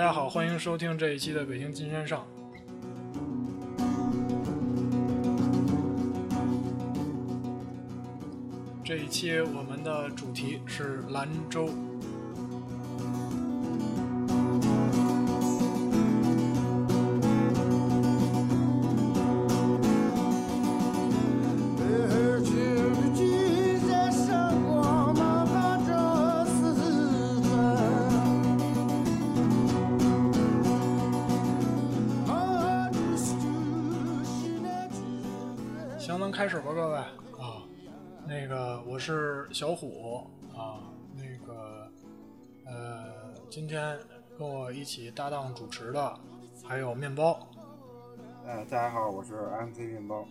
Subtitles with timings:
[0.00, 2.26] 大家好，欢迎收听这一期的《北京金山上》。
[8.82, 11.68] 这一期我们的主题是兰州。
[39.80, 40.76] 虎啊。
[41.16, 41.90] 那个，
[42.66, 43.98] 呃，今天
[44.38, 46.18] 跟我一起搭档主持的
[46.62, 47.48] 还有面包。
[48.44, 50.26] 呃，大家好，我是 MC 面包。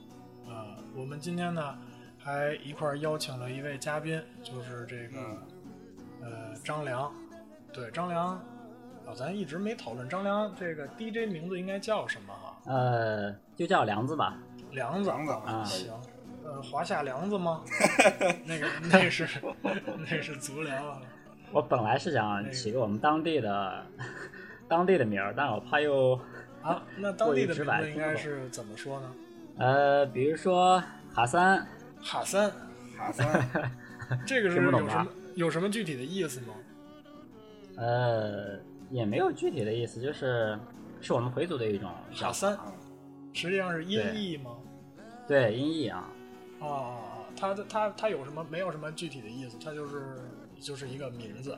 [0.48, 1.76] 啊，我们今天呢
[2.20, 5.20] 还一块邀请了一位嘉宾，就是这个
[6.22, 7.12] 呃张良。
[7.74, 8.34] 对，张良
[9.08, 12.62] 啊，咱一直没讨论张良这个 DJ 名字应该叫什么哈？
[12.66, 14.38] 呃，就叫梁子吧。
[14.72, 15.92] 梁子，梁子啊行。
[16.50, 17.62] 呃，华夏梁子吗？
[18.44, 19.28] 那个那是
[20.10, 21.02] 那是足疗啊。
[21.52, 23.86] 我本来是想起个我们当地的
[24.68, 26.20] 当地的名儿，但我怕又
[26.64, 29.12] 啊，那当地的名过于直白字应该是怎么说呢？
[29.58, 30.82] 呃，比如说
[31.14, 31.60] 哈三，
[32.02, 32.50] 哈三，
[32.98, 33.72] 哈三，
[34.26, 36.54] 这个是听不懂吧有什么有什么具体的意思吗？
[37.78, 38.58] 呃，
[38.90, 40.58] 也没有具体的意思，就是
[41.00, 42.72] 是我们回族的一种哈三啊，
[43.34, 44.52] 实际上是音译吗？
[45.28, 46.10] 对音译啊。
[46.60, 47.26] 啊啊啊！
[47.36, 48.46] 它它它有什么？
[48.50, 50.20] 没有什么具体的意思，它就是
[50.60, 51.58] 就是一个名字。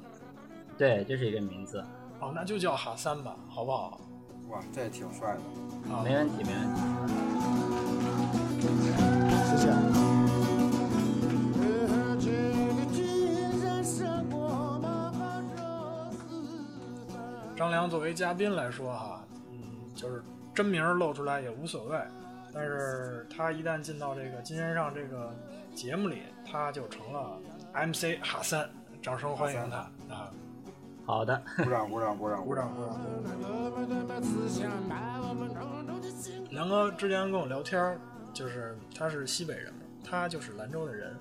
[0.78, 1.84] 对，就是一个名字，
[2.20, 4.00] 哦，那就叫哈三吧，好不好？
[4.50, 5.94] 哇，这也挺帅的。
[5.94, 6.82] 啊，没问题，没问题。
[9.50, 9.72] 谢谢。
[17.56, 19.60] 张良作为嘉宾来说哈，嗯，
[19.96, 20.24] 就是
[20.54, 22.00] 真名儿露出来也无所谓，
[22.54, 25.34] 但是他一旦进到这个金山上这个
[25.74, 27.40] 节目里，他就成了
[27.74, 28.70] MC 哈三，
[29.02, 29.78] 掌声欢迎他
[30.14, 30.32] 啊！
[31.06, 32.92] 好的，鼓掌，鼓掌，鼓掌，鼓掌鼓掌！
[36.52, 37.98] 梁哥之前跟我聊天儿，
[38.34, 41.16] 就是他是西北人嘛，他就是兰州的人，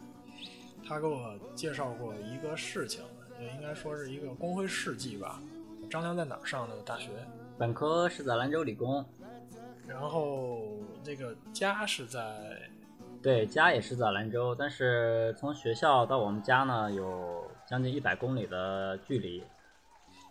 [0.87, 3.03] 他给我介绍过一个事情，
[3.41, 5.41] 也应该说是一个光辉事迹吧。
[5.89, 7.11] 张良在哪儿上的大学？
[7.57, 9.05] 本科是在兰州理工，
[9.91, 12.71] 然后那个家是在
[13.21, 19.43] 对，家也是在兰州，但是从学校到我们家呢，有将近一百公里的距离。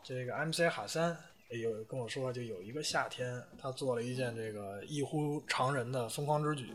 [0.02, 1.16] 这个 MC 哈三
[1.50, 6.74] 有跟我说，就有一个夏天，他做了一件这个异乎常人的疯狂之举，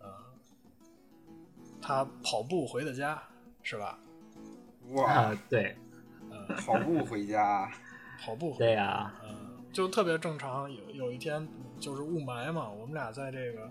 [0.00, 0.26] 啊、
[1.80, 3.22] 他跑步回的家，
[3.62, 3.98] 是吧？
[4.94, 5.76] 哇啊，，对，
[6.64, 7.70] 跑步回家，
[8.20, 10.72] 跑步回对呀、嗯，就特别正常。
[10.72, 11.46] 有有一天
[11.82, 13.68] 就是雾霾嘛，我们俩在这个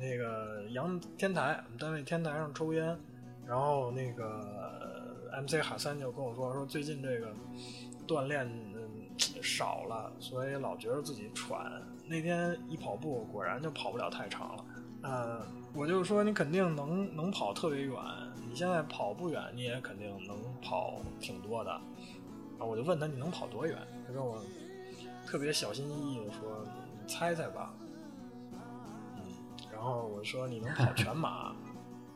[0.00, 2.98] 那个阳天台，我们单位天台上抽烟，
[3.46, 7.28] 然后那个 MC 哈三就跟我说说最近这个
[8.08, 8.80] 锻炼嗯
[9.42, 11.70] 少了，所以老觉得自己喘。
[12.06, 14.64] 那天一跑步，果然就跑不了太长了。
[15.02, 17.94] 呃，我就说你肯定能能跑特别远，
[18.48, 21.70] 你现在跑不远，你也肯定能跑挺多的。
[21.70, 23.76] 啊，我就问他你能跑多远？
[24.06, 24.42] 他跟我
[25.26, 26.64] 特别小心翼翼的说
[27.06, 27.72] ：“猜猜吧。”
[29.16, 29.22] 嗯，
[29.72, 31.54] 然后我说：“你能跑全马？”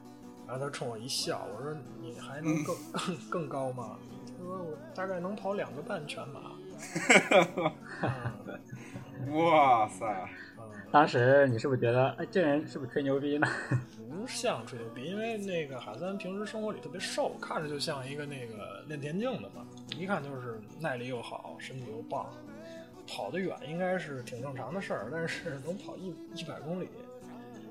[0.46, 3.96] 然后他冲我一笑，我说：“你还能更更 更高吗？”
[4.36, 6.40] 他说：“我大概能跑两个半全马。
[9.20, 10.06] 嗯”哇塞，
[10.58, 13.46] 嗯当时你是不是觉得，哎，这人是不是吹牛逼呢？
[14.10, 19.64] 不像吹牛逼，因为那个海三平时生活里特别瘦，看着就像一个那个练田径的嘛，
[19.96, 22.26] 一看就是耐力又好，身体又棒，
[23.10, 26.88] 跑得远应该是挺正常的事儿，但是能跑一一百公里，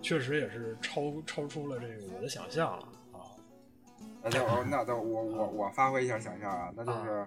[0.01, 2.83] 确实也是超超出了这个我的想象了
[3.13, 3.23] 啊。
[4.21, 7.25] 那就那就我我我发挥一下想象啊，那就是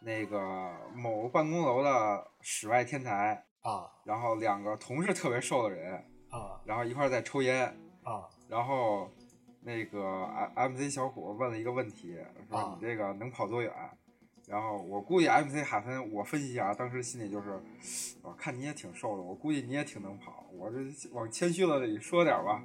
[0.00, 5.94] 那个某办公楼的室外天台，啊然后两个同是特别瘦的人，
[6.30, 7.66] 啊然后一块儿在抽烟，
[8.02, 9.10] 啊然后
[9.60, 10.24] 那个
[10.54, 12.16] M MC 小虎问了一个问题，
[12.48, 13.70] 说啊你这个能跑多远？
[14.46, 17.60] 然后我估计 MC 海森，我分析一下，当时心里就是，
[18.22, 20.78] 我看你也挺瘦的，我估计你也挺能跑，我这
[21.12, 22.62] 往谦虚了里说点儿吧。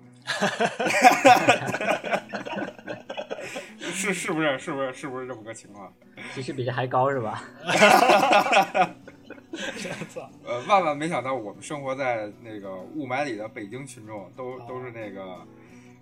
[3.94, 5.92] 是是不是是不是是不是这么个情况？
[6.34, 7.44] 其实比这还高是吧？
[10.10, 15.40] 操 呃，万万没想到，我们生活在那个雾霾里的北京群众，都啊都是那个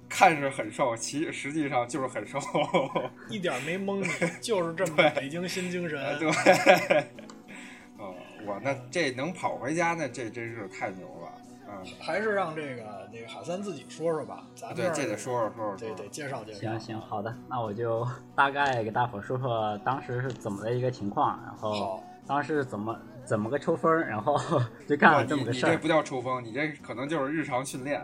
[0.10, 2.40] 看着很瘦，其实际上就是很瘦。
[3.30, 4.08] 一点没蒙你，
[4.42, 6.18] 就是这么北京新精神。
[6.18, 6.28] 对，
[7.98, 8.16] 哦，
[8.46, 11.32] 我，那这能跑回家，那这真是太牛了。
[11.72, 15.78] 嗯，还是让这个那个海三自己说说吧，咱们对，这得说说说说。
[15.78, 16.60] 对，得介绍介绍。
[16.60, 24.36] 行行，好的，那我就大概给大伙说说当时是怎么的一个情况，然后当时怎么怎么个抽风，然后
[24.90, 25.70] 就干了这么个事儿。
[25.70, 28.02] 你这不叫抽风，你这可能就是日常训练，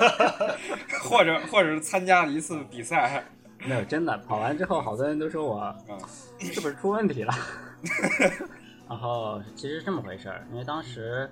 [1.02, 3.24] 或者或者是参加了一次比赛。
[3.66, 5.98] 没有，真的跑完之后，好多人都说我嗯
[6.38, 7.32] 是不是出问题了。
[8.86, 11.30] 然后其实这么回事儿，因为当时。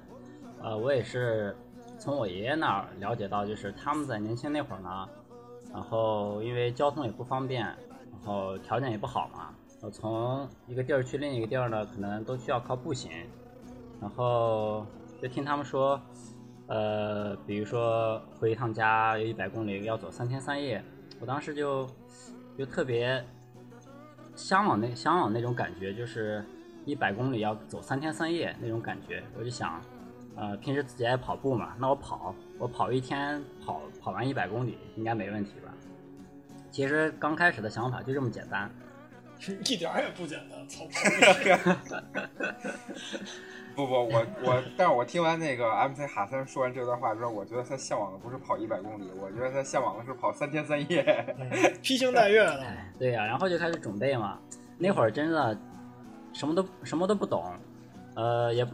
[0.63, 1.55] 呃，我也是
[1.99, 5.07] 从我爷爷那儿了解到，就是他们在年轻那会儿呢，
[5.71, 7.77] 然后因为交通也不方便，然
[8.25, 9.51] 后条件也不好嘛，
[9.85, 13.11] 我从一个地儿去另一个地儿呢，可能都需要靠步行，
[14.01, 14.87] 然后
[15.21, 16.01] 就听他们说，
[16.69, 20.83] 呃，比如说回一趟家有一百公里要走三天三夜，
[21.21, 21.87] 我当时就
[22.57, 23.23] 就特别
[24.35, 26.43] 向往那向往那种感觉，就是
[26.87, 29.79] 一百公里要走三天三夜那种感觉，我就想。
[30.37, 35.73] 呃，平时自己爱跑步嘛，那我跑，我跑一天跑跑完一百公里应该没问题吧？
[36.73, 38.69] 其实刚开始的想法就这么简单，
[39.65, 40.85] 一点也不简单，操！
[43.75, 51.37] 不不，我我，但是我听完那个 MC 哈森说完这段话之后，我觉得他向往的不是跑一百公里，我觉得他向往的是跑三天三夜，
[51.83, 52.65] 披星戴月的。
[52.99, 54.39] 对呀，然后就开始准备嘛，
[54.79, 55.59] 那会儿真的
[56.33, 57.45] 什么都什么都不懂，
[58.15, 58.67] 呃，也。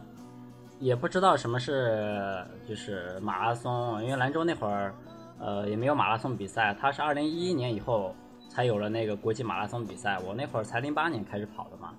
[0.79, 4.91] 也不知道什么是就是马拉松，因为兰州那会儿，
[5.37, 6.75] 呃，也没有马拉松比赛。
[6.81, 8.15] 它是二零一一年以后
[8.53, 10.19] 才有了那个国际马拉松比赛。
[10.27, 11.93] 我那会儿才零八年开始跑的嘛，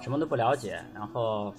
[0.00, 1.54] 什么都不了解，然后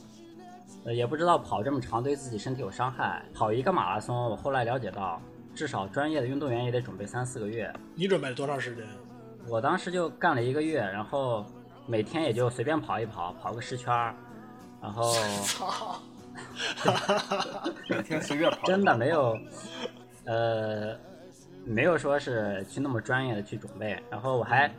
[0.84, 3.24] 呃也不知道跑这么长对自己身体有伤害。
[3.34, 5.22] 跑一个马拉松，我后来了解到，
[5.56, 7.74] 至少专业的运动员也得准备三四个月。
[7.95, 8.86] 你准备了多长时间？
[9.48, 11.46] 我当时就干了一个月，然后
[11.88, 14.13] 每天也就随便跑一跑，跑个十圈儿，
[14.81, 15.13] 然后。
[17.88, 19.38] 每天随便跑，真的没有，
[20.25, 20.98] 呃，
[21.65, 24.01] 没有说是去那么专业的去准备。
[24.10, 24.69] 然后我还，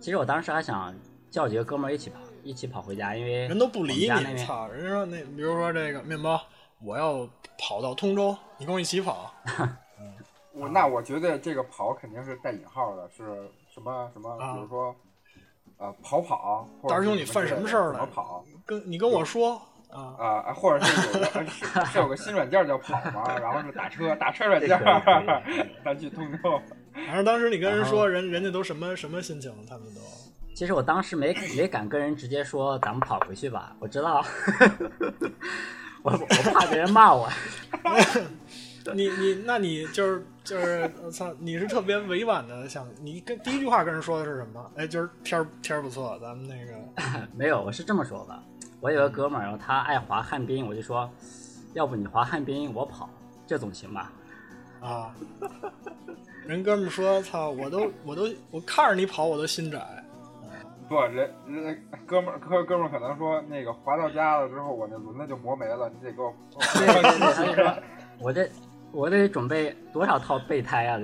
[0.00, 0.94] 其实我当时还想
[1.30, 4.36] 叫几个哥们儿一起跑，一起跑回家，因为人都不理你。
[4.44, 6.40] 操，人家说那，比如说这个面包，
[6.80, 7.28] 我要
[7.58, 9.32] 跑到通州，你跟我一起跑。
[10.52, 13.24] 我那我觉得这个跑肯定是带引号的，是
[13.72, 14.36] 什么什么？
[14.54, 14.94] 比如说，
[15.78, 16.68] 呃，跑跑。
[16.88, 18.04] 大师兄，你犯什么事儿了？
[18.06, 19.60] 跑，跟你跟我说。
[19.92, 20.16] 啊
[20.46, 24.80] 啊，或者是有个是是有个新软件叫跑嘛，然后是打车打车软件，
[25.84, 26.60] 咱去通州。
[27.06, 29.52] 反正当时你跟人说，人人家都什么什么心情？
[29.68, 30.00] 他们都。
[30.54, 34.22] 其实我当时没没敢跟人直接说咱们跑回去吧，我知道，
[36.02, 37.28] 我我怕别人骂我。
[38.94, 44.70] 你你那你就是就是我操，你是特别委婉的想，你跟第一句话跟人说的是什么？
[44.76, 46.72] 哎，今儿天儿天儿不错，咱们那个
[47.34, 48.42] 没有，我是这么说的。
[48.82, 51.08] 我有个哥们儿，然后他爱滑旱冰，我就说，
[51.72, 53.08] 要不你滑旱冰，我跑，
[53.46, 54.10] 这总行吧？
[54.80, 55.14] 啊！
[56.44, 59.78] 人哥们儿说，操，我都我都我看着你跑，我都心窄。
[60.88, 66.34] 不，人人哥们儿哥哥们儿可能说，那个滑到家了之后，我那轮子就磨没了，你得给我。
[66.74, 67.82] 对对对，他就说，
[68.18, 68.50] 我这
[68.90, 70.98] 我得准备多少套备胎啊？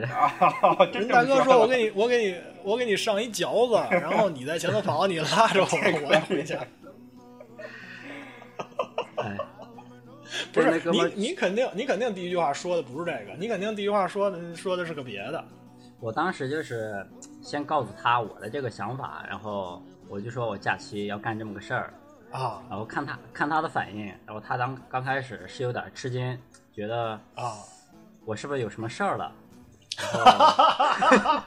[0.92, 0.98] 这。
[0.98, 6.58] 人大哥说，我给你我给你我给你上一嚼子，然后你在前头跑，你拉着我，我要 回家。
[9.22, 9.36] 哎，
[10.52, 15.44] 不是你，你肯定，你肯定第一句话说的不是这个，你肯定第一句话说的说的是个别的。
[16.00, 17.04] 我当时就是
[17.42, 21.92] 先告诉他我的这个想法，然后我就说我假期要干这么个事儿
[22.30, 26.38] 啊，然后看他看他的反应，然后他当刚开始是有点吃惊，
[26.72, 27.58] 觉得啊，
[28.24, 29.32] 我是不是有什么事儿了？
[29.98, 31.44] 哈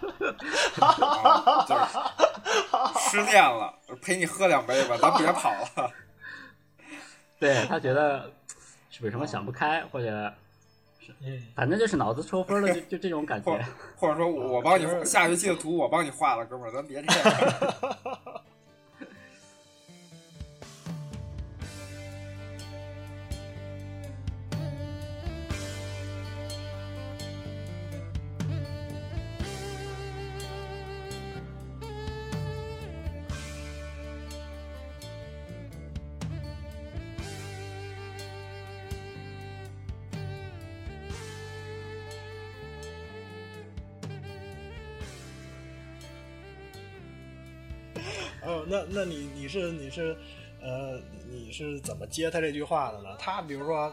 [2.99, 5.89] 失恋了，陪你喝两杯吧，咱别跑了。
[7.41, 8.31] 对 他觉得
[8.91, 10.31] 是不是什么想不开，或者
[10.99, 11.13] 是
[11.55, 13.59] 反正就是脑子抽风了，就就这种感觉。
[13.97, 17.41] 或者说我帮你 下学期的图，我帮你画了，哥们儿，咱别这样。
[48.61, 50.15] 哦，那那你你是你是，
[50.61, 50.99] 呃，
[51.29, 53.09] 你是怎么接他这句话的呢？
[53.17, 53.91] 他比如说，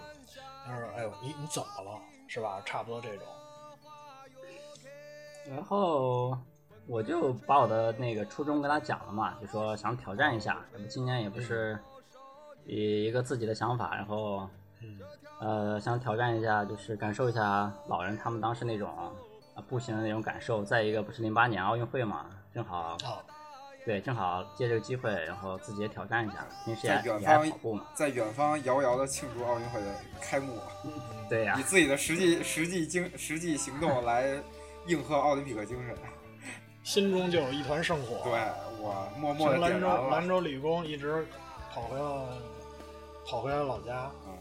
[0.64, 1.98] 他说：“哎呦，你你怎么了？
[2.26, 2.60] 是吧？
[2.64, 3.26] 差不多这种。”
[5.48, 6.36] 然后
[6.86, 11.78] 我就把我的那个初衷跟他讲了嘛，就说想挑战一下，今年也不是
[12.66, 14.48] 以一个自己的想法，然后
[15.40, 18.90] 呃想挑战一下，就是感受一下老人他们当时那种
[19.54, 20.62] 啊步行的那种感受。
[20.62, 22.98] 再一个不是零八年奥运会嘛，正好。
[23.88, 26.46] 对，正好借这个机会，然后自己也挑战一下。
[26.62, 29.86] 平时也也爱跑步嘛，在远方遥遥的庆祝奥运会的
[30.20, 30.58] 开幕。
[31.26, 34.38] 对呀，以自己的实际实际经实际行动来
[34.86, 35.96] 应和奥林匹克精神，
[36.84, 38.20] 心中就有一团圣火。
[38.24, 38.38] 对
[38.78, 41.26] 我默默的兰州兰州理工一直
[41.72, 42.28] 跑回了
[43.26, 44.10] 跑回了老家。
[44.26, 44.36] 嗯，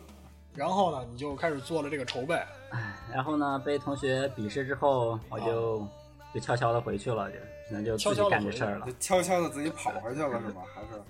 [0.56, 2.36] 然后呢，你就开始做了这个筹备。
[2.72, 5.88] 哎，然后呢，被同学鄙视之后，我就
[6.34, 7.38] 就悄悄的回去了，就。
[7.70, 10.62] 那就自己干这事儿了，悄悄的自己跑回去了是吗？
[10.74, 11.04] 还是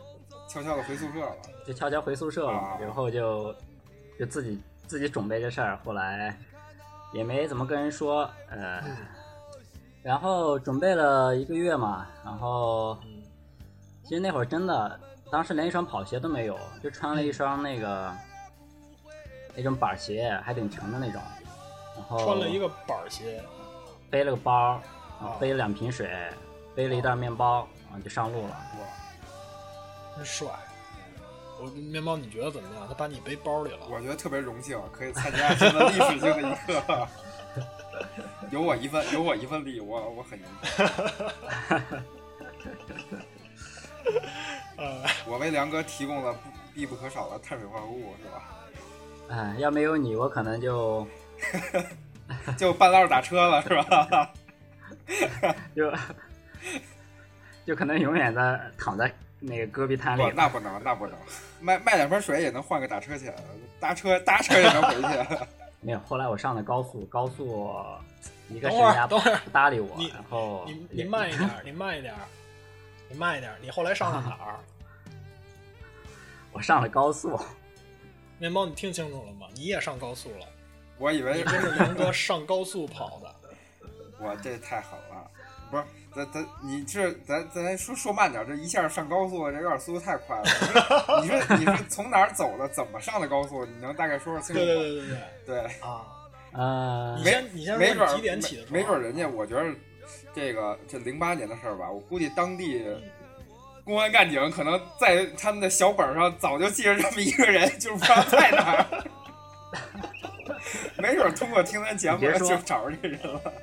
[0.49, 1.35] 悄悄的回宿舍了？
[1.63, 3.53] 就悄悄回宿舍了，然后就
[4.19, 5.77] 就自己自己准备这事儿。
[5.85, 6.35] 后来
[7.13, 8.83] 也没怎么跟人说，呃，
[10.01, 12.07] 然后准备了一个月嘛。
[12.25, 12.97] 然后
[14.03, 14.99] 其实那会儿真的，
[15.31, 18.11] 当时连一双跑鞋都没有，就穿了一双那个
[19.55, 21.21] 那种板鞋，还挺沉的那种。
[21.95, 23.43] 然后穿了一个板鞋，
[24.09, 24.81] 背了个包，
[25.39, 26.09] 背了两瓶水。
[26.75, 28.49] 背了一袋面包，啊，就上路了。
[28.49, 28.85] 哇，
[30.15, 30.47] 真帅！
[31.59, 32.87] 我面包，你觉得怎么样？
[32.87, 33.79] 他把你背包里了。
[33.89, 37.07] 我觉得特别荣幸，可以参加这么历史性的一刻。
[38.51, 40.85] 有我一份，有我一份力，我我很荣幸。
[45.25, 46.35] 我为梁哥提供了
[46.75, 48.43] 必不可少的碳水化合物，是吧？
[49.29, 51.07] 哎，要没有你，我可能就
[52.55, 54.31] 就半道打车了，是吧？
[55.75, 55.91] 就。
[57.65, 60.23] 就可能永远的躺在那个戈壁滩里。
[60.33, 61.19] 那不能，那不能，
[61.59, 63.35] 卖卖两瓶水也能换个打车钱，
[63.77, 65.45] 搭车搭车也能回去。
[65.81, 67.75] 没有，后来我上了高速，高速
[68.47, 72.15] 一个等会儿，等会儿不搭理我，然后你你 慢一点，你慢一点，
[73.09, 74.55] 你慢一点，你后来上了哪儿？
[76.53, 77.37] 我上了高速。
[78.39, 79.45] 面包，你听清楚了吗？
[79.53, 80.45] 你也上高速了？
[80.97, 83.35] 我以为真是龙哥上高速跑的。
[84.19, 85.29] 我这太狠了，
[85.69, 85.83] 不是。
[86.15, 90.43] 咱咱你这咱咱说说慢点，这一下上高速，这有点速度太快了。
[91.21, 92.67] 你说你是从哪儿走的？
[92.69, 93.63] 怎么上的高速？
[93.65, 94.65] 你能大概说说清楚吗？
[94.65, 95.59] 对对对对对。
[95.81, 96.05] 啊
[96.53, 97.15] 啊！
[97.17, 98.65] 你先你先没准几点起的？
[98.71, 99.65] 没准人家，我觉得
[100.33, 102.83] 这个这零八年的事儿吧，我估计当地
[103.83, 108.85] 公安干警可能在他们的小本上早就记着这么一个人，就是不知道在哪儿。
[110.97, 113.53] 没准通过听咱节目就找着这人了。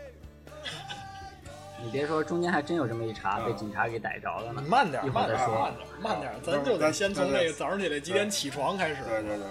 [1.85, 4.61] 你别说，中间还真有这么一茬被警察给逮着了呢。
[4.65, 9.03] 你慢点，慢点，慢点，慢点，咱就得先从那个早上起来几点起床开始。
[9.05, 9.47] 对对对。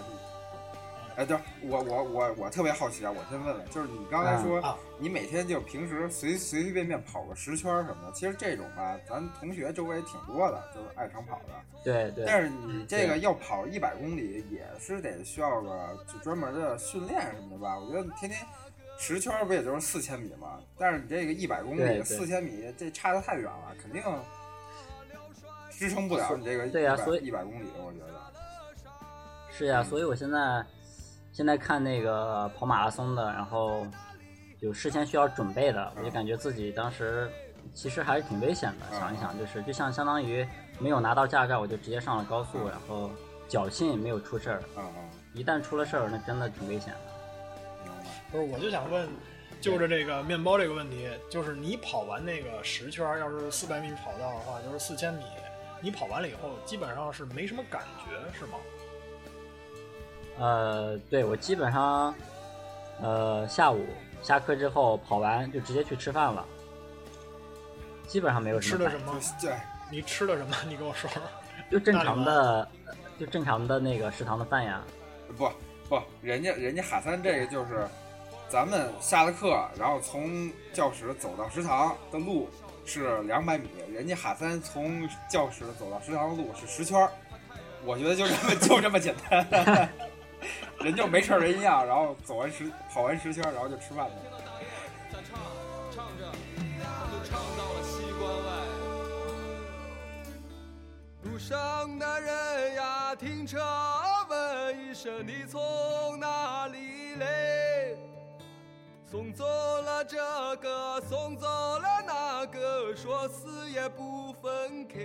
[1.16, 11.54] 哎，对，我我我我特别好奇啊，我先问问，就是你刚才说你每天就平时随随随便便跑个十圈什么的，其实这种吧，咱同学周围挺多的，就是爱长跑的。
[11.84, 12.26] 对对。
[12.26, 17.78] 但是你这个要跑一百公里，也是得需要个就专门的训练什么的吧？
[17.78, 18.40] 我觉得天天。
[19.06, 20.62] 十圈不也就是四千米吗？
[20.78, 24.02] 但是你这个一百公里，四千米这差的太远了，肯定
[25.70, 28.14] 支撑不了你这个对呀，所以一百公里，我觉得
[29.52, 29.84] 是呀。
[29.84, 30.66] 所以我现在
[31.34, 33.86] 现在看那个跑马拉松的，然后
[34.62, 37.30] 有事先需要准备的，我就感觉自己当时
[37.74, 38.98] 其实还是挺危险的。
[38.98, 40.48] 想一想，就是就像相当于
[40.80, 43.12] 没有拿到驾照，我就直接上了高速，然后
[43.50, 44.64] 侥幸没有出事儿。
[45.34, 47.13] 一旦出了事儿，那真的挺危险的。
[48.34, 49.08] 不是，我就想问，
[49.62, 55.24] 就着这个面包这个问题，就是你跑完那个十圈，要是四百米跑道的话，就是四千米，
[55.80, 58.58] 你跑完了以后，基本上是没什么感觉，是吗？
[60.40, 62.16] 呃，对我基本上，
[63.00, 63.86] 呃，下午
[64.24, 66.44] 下课之后跑完就直接去吃饭了，
[68.08, 69.16] 基本上没有吃的什么。
[69.40, 69.54] 对，
[69.92, 70.56] 你吃的什么？
[70.68, 71.22] 你跟我说说。
[71.70, 72.68] 就正常的，
[73.20, 74.84] 就正常的那个食堂的饭呀。
[75.38, 75.48] 不
[75.88, 77.88] 不，人家人家哈三这个就是。
[78.50, 82.48] 咱们下了课，然后从教室走到食堂的路
[82.86, 87.12] 是两百米，人家哈三从教室走到食堂的路是十圈儿
[87.84, 89.90] 我觉得就这么就这么简单，
[90.80, 94.40] 人就没事人一样，然后走完十跑完十圈，然后就吃饭去了。
[101.24, 103.60] 路上的人呀，停车
[104.30, 107.53] 问一声你从哪里来？
[109.14, 110.18] 送走了这
[110.56, 114.98] 个，送走了那个，说死也不分开。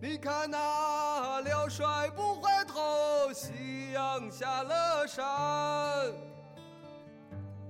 [0.00, 5.26] 你看那辽帅不回头，夕阳下了山，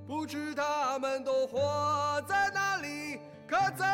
[0.07, 3.87] 不知他们都活在哪里，可再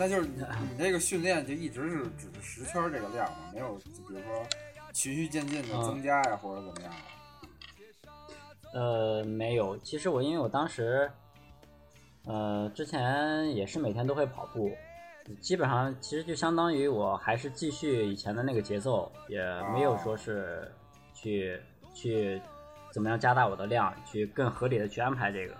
[0.00, 3.50] 那就是你你这个训练就一直是只是十圈这个量吗？
[3.52, 4.42] 没有，就比如说
[4.94, 6.92] 循序渐进的增加呀，或者怎么样？
[8.72, 9.76] 呃，没有。
[9.76, 11.10] 其实我因为我当时，
[12.24, 14.70] 呃，之前也是每天都会跑步，
[15.38, 19.38] 基本上其实就相当于我还是继续以前的那个节奏，也
[19.74, 20.66] 没有说是
[21.12, 21.60] 去
[21.92, 22.40] 去
[22.90, 25.54] 怎么样加大我的量，去更合理的去安排这个。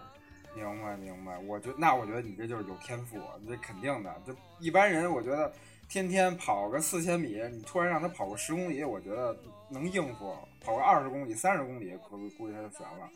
[0.61, 4.15] 明白明白，我觉那我觉得你这就是有天赋，这肯定的。
[4.27, 5.51] 就一般人，我觉得
[5.89, 9.37] 天天跑个四千米，你突然让他跑个十公里，我觉得
[9.71, 13.09] 能应付；跑个二十公里、三十公里，估估计他就悬了。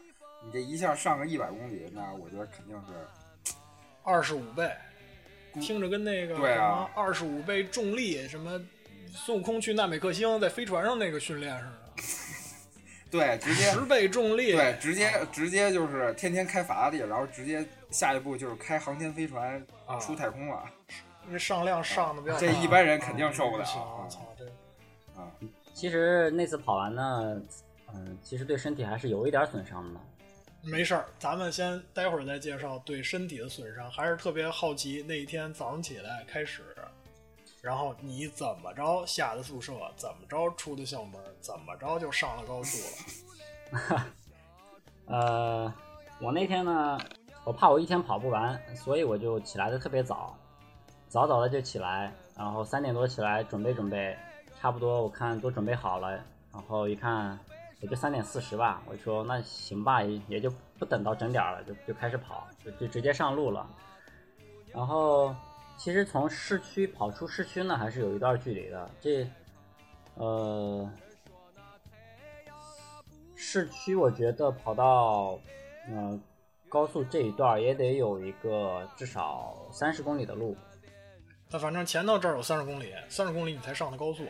[0.45, 2.93] 你这一下上个一百公里，那我觉得肯定是
[4.03, 4.71] 二十五倍，
[5.61, 8.61] 听着跟那个对啊，二十五倍重力什么
[9.13, 11.84] 孙悟空去纳美克星在飞船上那个训练似的。
[13.11, 19.65] 对，直接十倍重力，对，直接直接就是天天开法拉利，然后直接下一步就是开航天飞船
[20.01, 20.65] 出太空了。
[21.27, 23.65] 那上量上的比较，这一般人肯定受不了。
[23.65, 24.45] 我操，这
[25.21, 25.31] 啊！
[25.73, 27.41] 其实那次跑完呢，
[27.95, 30.01] 嗯，其实对身体还是有一点损伤的。
[30.63, 33.91] 没事儿，咱们先待会儿再介绍对身体的损伤。
[33.91, 36.63] 还是特别好奇那一天早上起来开始。
[37.65, 42.77] 然后你怎么着下的宿舍，怎么着出的校门，怎么着就上了高速
[43.73, 44.07] 了？
[45.09, 45.75] 呃，
[46.21, 46.99] 我那天呢，
[47.43, 50.37] 我怕我一天跑不完，所以我就起来的特别早，
[51.09, 54.15] 早早的就起来，然后三点多起来准备准备，
[54.61, 56.11] 差不多我看都准备好了，
[56.53, 57.39] 然后一看
[57.81, 63.67] 也就三点四十吧，我说那行吧，也也就不等到整点了，就就开始跑，就就直接上路了，
[64.71, 65.35] 然后。
[65.77, 68.91] 其实从市区跑出市区呢，还是有一段距离的。
[69.01, 69.29] 这，
[70.15, 70.91] 呃，
[73.35, 75.39] 市区我觉得跑到，
[75.89, 76.21] 嗯，
[76.69, 80.57] 高速这一段也得有一个至少三十公里的路。
[81.51, 84.25] 那反正前到这儿有三十公里，三十公里你才上的高速。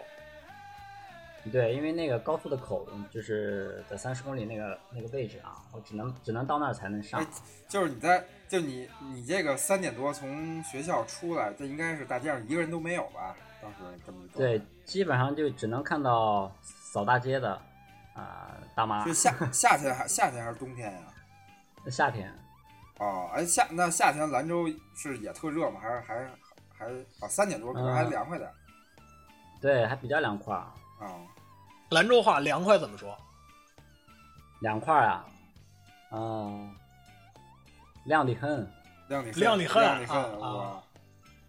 [1.51, 7.25] 对，因为那个高速的口就是在三十公里那个那个位置啊，我只能只能到那儿才能上。
[7.69, 8.25] 就是你在。
[8.47, 13.35] 就你，你这个三点多从学校出来，这应该是大街上一个人都没有吧？
[13.61, 17.61] 当时这么对，基本上就只能看到扫大街的
[18.15, 19.05] 啊大妈。
[19.05, 21.01] 就夏 夏天还夏天还是冬天呀？
[21.91, 22.33] 夏天。
[22.99, 25.81] 哦，哎夏那夏天兰州是也特热吗？
[25.81, 26.29] 还是还
[26.79, 26.87] 还
[27.21, 28.49] 啊三点多可能还凉快点。
[29.61, 30.55] 对，还比较凉快。
[30.55, 30.71] 啊，
[31.95, 33.17] 兰州话凉快怎么说？
[34.61, 35.25] 凉快啊，
[36.11, 36.75] 嗯。
[38.05, 38.71] 亮的很，
[39.09, 39.83] 亮的亮的很
[40.43, 40.83] 啊！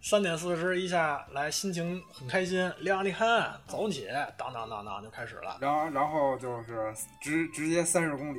[0.00, 3.28] 三点四十一下来，心情很开心，亮的很，
[3.66, 5.58] 走起，当当当当就开始了。
[5.60, 8.38] 然后然后就是直直接三十公里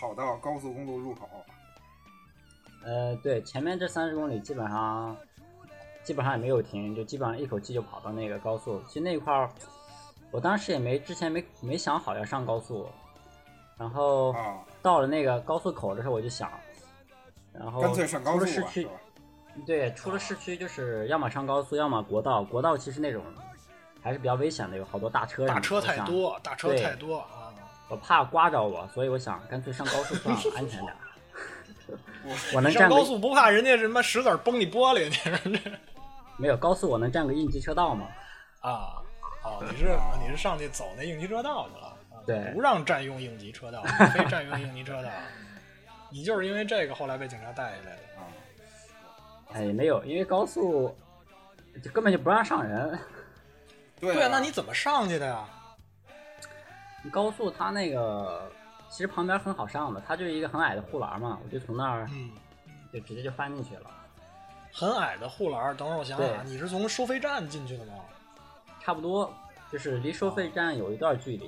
[0.00, 1.28] 跑到高速公路入口。
[2.82, 5.14] 呃，对，前面这三十公里基本上
[6.02, 8.82] 基本上也没有停，就基本上一口气就跑到那个高速。
[8.88, 9.50] 其实那块儿，
[10.34, 12.88] 我当时也没之前没没想好要上高速，
[13.78, 14.34] 然后
[14.82, 16.50] 到了那个高速口的时候，我就想。
[17.52, 18.88] 然后出了市区，
[19.64, 22.42] 对，出了市区就是要么上高速，要么国道。
[22.42, 23.22] 国道其实那种
[24.02, 25.46] 还是比较危险的，有好多大车。
[25.46, 27.54] 大车太多，大车太多啊！
[27.88, 30.96] 我怕刮着我，所以我想干脆上高速算了，安全点。
[32.56, 35.08] 我能上高速不怕人家什么石子崩你玻璃？
[35.44, 35.60] 你
[36.38, 38.08] 没有高速，我能占个应急车道吗？
[38.62, 39.00] 啊，
[39.44, 41.96] 哦，你是你是上去走那应急车道去了？
[42.26, 43.82] 对，不让占用应急车道，
[44.14, 45.10] 非占用应急车道。
[46.10, 48.22] 你就是因为这个后来被警察带下来的啊？
[49.52, 50.96] 哎，没有，因为高速
[51.82, 52.98] 就根本就不让上人。
[54.00, 55.44] 对啊，那你怎么上去的呀？
[57.12, 58.50] 高速它那个
[58.88, 62.08] 其实旁边很好上的，它就是一个很矮的护栏嘛，我就从那儿
[62.92, 63.90] 就直接就翻进去了。
[64.72, 67.92] 很矮的护栏，等会儿我想想，你是从收费站进去的吗？
[68.84, 69.32] 差不多，
[69.72, 71.46] 就是离收费站有一段距离。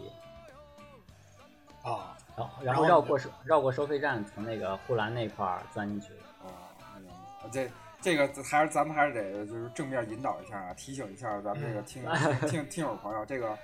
[1.83, 2.17] 啊。
[2.37, 6.09] 然后，然后绕过收绕过收费站，从那个护栏那块儿钻进去。
[6.43, 7.67] 哦，这
[7.99, 12.05] 这个还是咱们还是得就是正面引导一下啊，提醒一下咱们这个听
[12.47, 13.57] 听 听友朋友，这个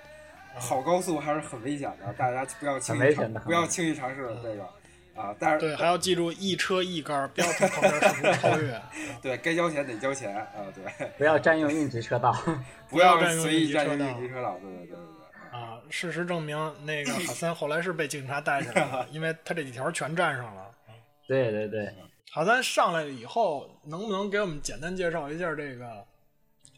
[0.58, 4.66] 跑高速还是很危险的，大家不要轻易尝不要轻易尝试这个
[5.14, 5.34] 啊。
[5.38, 8.82] 但是对，还要记住一车一杆，不要从旁边试图超越。
[9.22, 11.08] 对该交钱得交钱啊，对。
[11.18, 12.32] 不要占用应急车道，
[12.88, 14.98] 不要随意占用应急车道，对对对对。
[15.50, 20.70] 啊，事实证明，那个 哈三后来是被警察带起来了，因为他这几条全占上了。
[21.26, 21.94] 对对对，
[22.32, 26.04] 哈三上来了以后，能不能给我们简单介绍一下这个，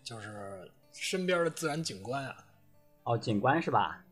[0.02, 2.36] 就是身边的自然景观啊？
[3.04, 4.04] 哦，景观是吧？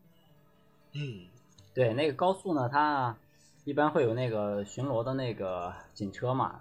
[0.93, 1.27] 嗯，
[1.73, 3.15] 对，那个高速呢，它
[3.63, 6.59] 一般会有那个巡逻的那个警车嘛。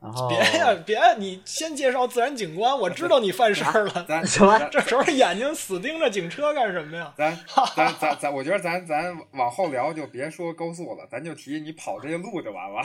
[0.00, 4.04] 然后别呀别，你先介绍自然景观，我知道你犯事儿了。
[4.06, 7.10] 咱 什么这时候眼睛死盯着警车干什么呀？
[7.16, 7.34] 咱
[7.74, 12.80] 咱咱咱，我觉得咱咱往后聊就别说高速了，咱就提你跑这些路就完了，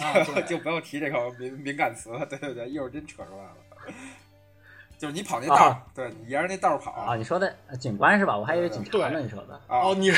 [0.00, 2.26] 啊 就就不要提这个敏敏感词了。
[2.26, 3.56] 对对对，一会儿真扯出来了。
[5.04, 8.34] 就是你跑那道儿，啊对你沿着那道儿跑啊，你说的呃警官是吧？
[8.38, 9.54] 我还以为警察呢，你说的。
[9.66, 10.10] 啊哦，你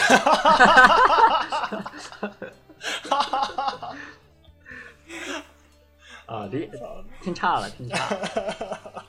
[6.27, 6.71] 啊，离
[7.21, 9.05] 听差了，听差了。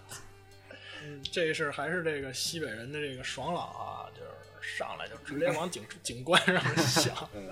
[1.06, 7.50] 嗯 这是还是这个西北人的这个爽朗啊，就是上来就直接往景景观上想，嗯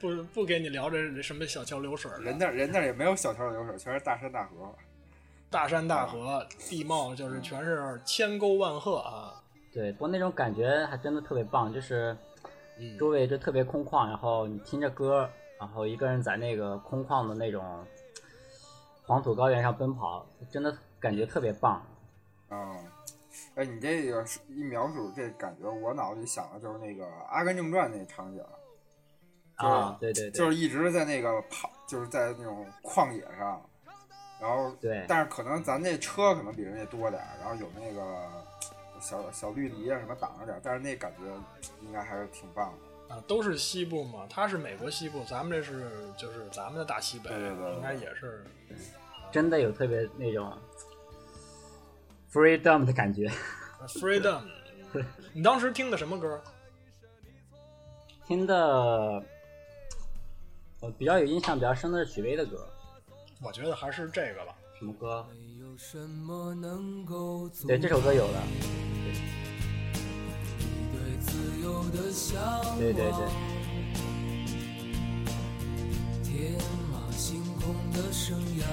[0.00, 4.74] 不不给你聊这什么小桥流水的，人那人那也没有小桥流水，全是大山大河。
[5.52, 9.34] 大山大河，地貌就是全是千沟万壑啊。
[9.72, 12.16] 对，不过那种感觉还真的特别棒，就是
[12.78, 12.98] 嗯。
[12.98, 15.28] 周围就特别空旷，然后你听着歌，
[15.60, 17.62] 然后一个人在那个空旷的那种
[19.06, 21.82] 黄土高原上奔跑，真的感觉特别棒。
[22.50, 22.84] 嗯，
[23.54, 28.42] 哎，你这个是一描述这感觉，我脑子里想的就是那个《阿甘正传》那场景，
[29.56, 33.62] 啊，对对对，就是一直在那个跑，就是在那种旷野上，
[34.42, 38.28] 然后对但是可能咱这车可能比人家多点儿，然后有那个
[39.00, 41.24] 小小绿篱啊什么挡着点儿，但是那感觉
[41.86, 43.14] 应该还是挺棒的。
[43.14, 48.44] 啊，都是西部嘛，它是美国西部，咱们这是就是咱们的大西北，对对对对应该也是
[49.30, 50.52] 真的有特别那种
[52.32, 53.30] freedom 的感觉。
[53.86, 54.42] freedom。
[55.32, 56.42] 你当时听的什么歌？
[58.26, 59.22] 听的
[60.80, 62.66] 我比较有印象、比较深的是许巍的歌，
[63.44, 64.54] 我觉得还是这个吧。
[64.78, 65.26] 什么歌？
[65.30, 68.40] 没有什么能够阻对，这首歌有的。
[70.58, 73.26] 你对自由的向往，对对对，
[76.22, 76.54] 天
[76.92, 78.64] 马行空的生涯，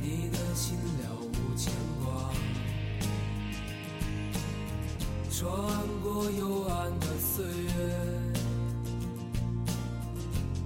[0.00, 1.72] 你的心了无牵
[2.04, 2.32] 挂，
[5.30, 5.50] 穿
[6.00, 8.21] 过幽暗的岁月，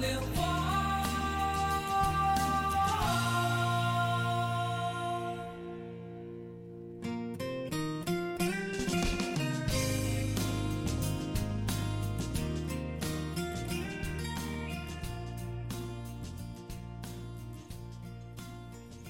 [0.00, 0.54] 莲花。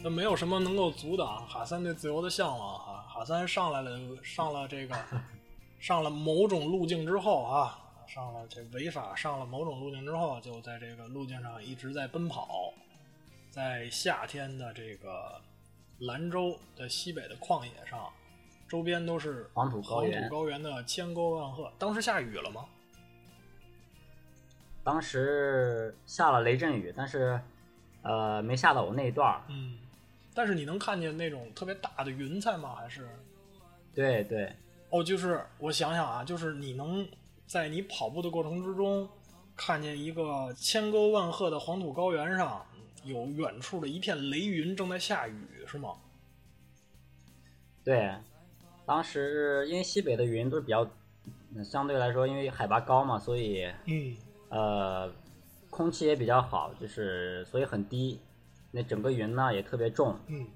[0.02, 3.04] 那没有什么能够阻挡哈三对自由的向往哈。
[3.08, 4.94] 哈三上来了，上了这个，
[5.80, 12.72] 上了某种路径之后啊，上了这违法，上了某种路径之后，就在这个路径上一直在奔跑，
[13.50, 15.40] 在夏天的这个
[15.98, 18.10] 兰州的西北的旷野上，
[18.68, 21.72] 周边都是黄土高原黄土高原的千沟万壑。
[21.78, 22.66] 当时下雨了吗？
[24.82, 27.40] 当时下了雷阵雨，但是
[28.02, 29.42] 呃没下到我那一段儿。
[29.48, 29.78] 嗯，
[30.34, 32.74] 但是你能看见那种特别大的云彩吗？
[32.74, 33.08] 还是？
[33.94, 34.52] 对对，
[34.90, 37.08] 哦，就是我想想啊，就是你能
[37.46, 39.08] 在你跑步的过程之中，
[39.56, 42.64] 看见一个千沟万壑的黄土高原上，
[43.04, 45.94] 有远处的一片雷云正在下雨，是吗？
[47.84, 48.14] 对，
[48.86, 50.88] 当时因为西北的云都是比较，
[51.54, 54.16] 嗯相对来说因为海拔高嘛，所以嗯，
[54.48, 55.12] 呃
[55.70, 58.18] 空气也比较好，就是所以很低，
[58.70, 60.46] 那整个云呢也特别重，嗯，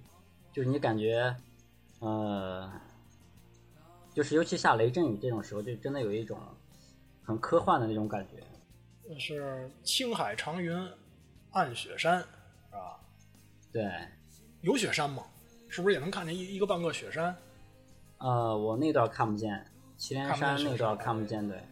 [0.53, 1.37] 就是你感觉，
[2.01, 2.73] 呃，
[4.15, 6.39] 就是尤其下雷阵雨这种时候，就真的有一种
[7.29, 9.19] 很科幻的那种感觉。
[9.19, 10.75] 是青海长云
[11.53, 12.99] 暗雪山，是吧？
[13.71, 13.87] 对，
[14.63, 15.23] 有雪山吗？
[15.69, 17.37] 是不是也能看见一一个半个雪山？
[18.17, 19.63] 呃，我那段看不见，
[19.99, 21.63] 祁连山那段看不见，对，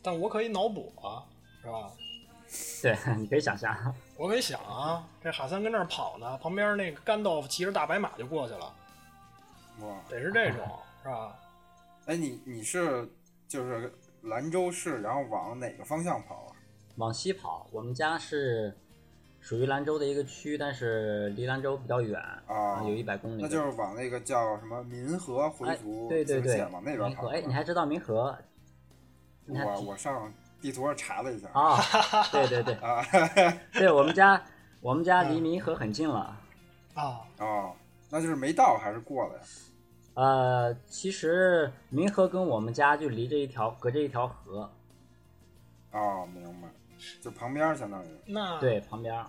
[0.00, 1.26] 但我可以脑补啊，
[1.60, 1.90] 是吧？
[2.82, 3.76] 对， 你可以想象，
[4.16, 8.72] 我可以想啊，这哈三跟那儿跑呢，旁边那个甘道夫骑着大白马就过去了，
[9.80, 10.64] 哇，得是这种，
[11.02, 11.36] 是吧？
[12.06, 13.08] 哎，你你是
[13.48, 13.92] 就是
[14.24, 16.56] 兰州市，然后往哪个方向跑啊？
[16.96, 17.66] 往西跑。
[17.70, 18.76] 我们家是
[19.40, 23.42] 属于兰州的一个区，但是离兰州比较远啊有一百公里。
[23.42, 27.06] 那就是往那个叫什么民和回哎族对对对往那边跑。
[27.06, 28.36] 民和，哎，你还知道民和？
[29.46, 30.32] 我我上
[30.62, 31.76] 地图上查了一下啊，
[32.32, 33.04] 对对对啊，
[33.74, 34.42] 对我们家
[34.80, 36.40] 我们家离民和很近了。
[36.94, 37.72] 啊，哦，
[38.08, 39.40] 那就是没到还是过了呀？
[40.14, 44.70] 呃，其实民和跟我们家就离着一条，隔着一条河。
[45.90, 46.68] 哦，明白，
[47.20, 48.08] 就旁边儿相当于。
[48.26, 49.28] 那对，旁边儿。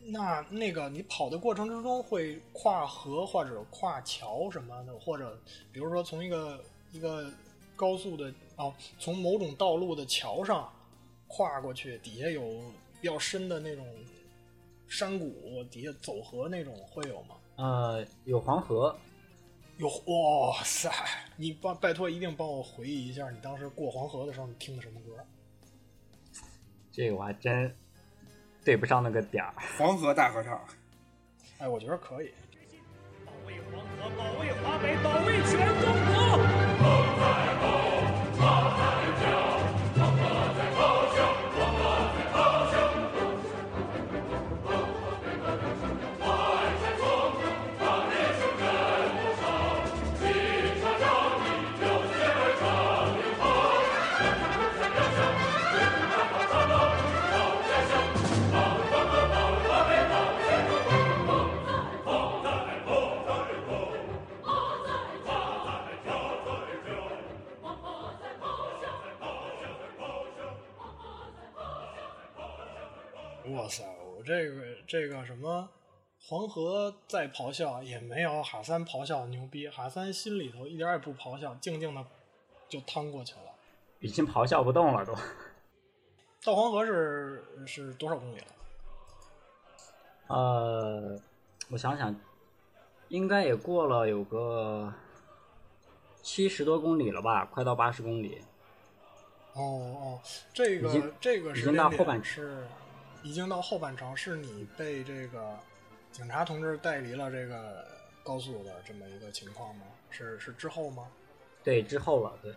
[0.00, 5.38] 那那个你跑的过程之中会跨河或者跨桥什么的，或者
[5.70, 6.60] 比如说从一个
[6.92, 7.30] 一个
[7.76, 10.68] 高速的哦，从某种道路的桥上
[11.26, 12.42] 跨过去，底下有
[13.00, 13.86] 比较深的那种
[14.88, 15.32] 山谷，
[15.70, 17.36] 底下走河那种会有吗？
[17.56, 18.96] 呃，有黄河。
[19.78, 20.90] 有哇塞！
[21.36, 25.24] 你帮拜托一定帮我回忆一下，你当时过黄河的时候你听的什么歌？
[26.90, 27.72] 这个我还真
[28.64, 29.54] 对不上那个点儿。
[29.78, 30.60] 黄河大合唱。
[31.58, 32.32] 哎，我觉得可以。
[33.24, 35.77] 保卫黄河，保卫华北，保卫全
[73.68, 73.84] 塞，
[74.16, 75.68] 我这个这个什么
[76.20, 82.04] 黄河再咆哮也没有哈三咆哮牛逼，哈三心里头一点也不咆哮，静静的
[82.68, 83.52] 就趟过去了。
[84.00, 85.14] 已经咆哮不动了都。
[86.44, 88.46] 到黄河是是多少公里了？
[90.28, 91.20] 呃，
[91.70, 92.14] 我想想，
[93.08, 94.92] 应该也过了有个
[96.22, 98.40] 七十多公里了吧，快到八十公里。
[99.54, 100.20] 哦哦，
[100.52, 102.64] 这个这个时间后半点是
[103.28, 105.54] 已经到后半程，是你被这个
[106.10, 107.86] 警察同志带离了这个
[108.24, 109.84] 高速的这么一个情况吗？
[110.08, 111.06] 是是之后吗？
[111.62, 112.54] 对，之后了，对。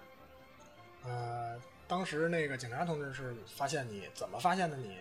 [1.04, 4.98] 呃，当时那个警察同志是发现你怎么发现的你？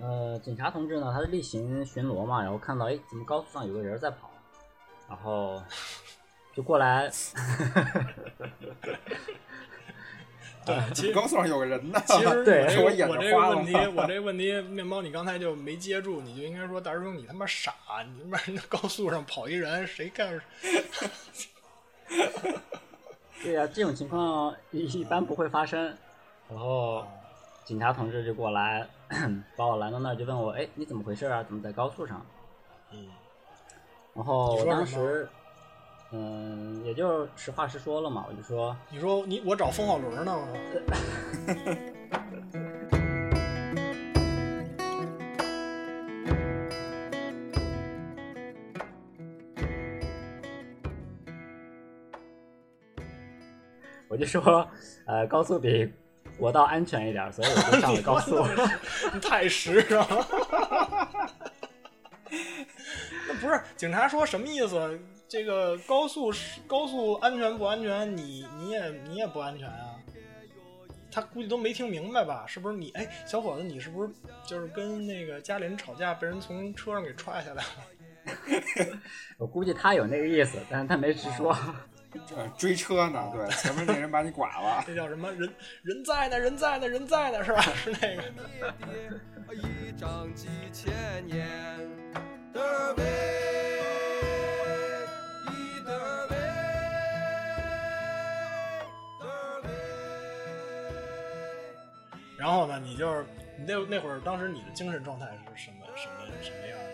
[0.00, 4.30] 呃，警察同志呢，他是例行巡逻嘛，然后看到哎，怎么高速上有个人在跑，
[5.10, 5.62] 然后
[6.54, 7.10] 就过来，
[10.68, 12.00] 对，其实高速上有个人呢。
[12.06, 17.72] 其实 对我 我这个问题，我这个问题，面包你刚才就没接住，你就应该说大师兄你他妈傻，
[18.06, 20.40] 你他妈那高速上跑一人，谁干？
[23.42, 25.96] 对呀、这种情况一一般不会发生。
[26.50, 27.06] 然后
[27.64, 28.86] 警察同志就过来
[29.56, 31.42] 把我拦到那儿，就问我，哎，你怎么回事啊？
[31.42, 32.24] 怎么在高速上？
[32.90, 33.06] 嗯，
[34.14, 35.28] 然后我当时，
[36.10, 40.48] 嗯，也就实话实说了嘛，我就说，你说你我找风火轮呢？
[54.08, 54.66] 我就说，
[55.04, 55.92] 呃，高速比
[56.38, 58.42] 国道安全一点，所以我就上了高速。
[59.12, 60.26] 你太实诚了。
[63.28, 64.98] 那不是警察说什么意思？
[65.28, 68.16] 这个高速是高速安全不安全？
[68.16, 69.96] 你你也你也不安全啊？
[71.10, 72.44] 他估计都没听明白吧？
[72.46, 72.90] 是不是你？
[72.90, 74.10] 哎，小伙子，你是不是
[74.46, 78.98] 就是跟那个家里人吵架，被人从车上给踹下来了？
[79.38, 81.56] 我估计他有那个意思，但是他没直说。
[82.34, 84.82] 呃追车呢，对，前面那人把你剐了。
[84.88, 85.30] 这叫什么？
[85.32, 85.48] 人
[85.82, 87.60] 人在呢，人在呢，人在呢，是吧？
[87.60, 88.22] 是那个。
[89.54, 90.90] 一张几千
[91.26, 91.46] 年
[92.52, 93.04] 的碑，一
[102.48, 103.26] 然后呢，你就是
[103.58, 106.84] 你那那会儿，当时你的精神状态是什么什么什么样的？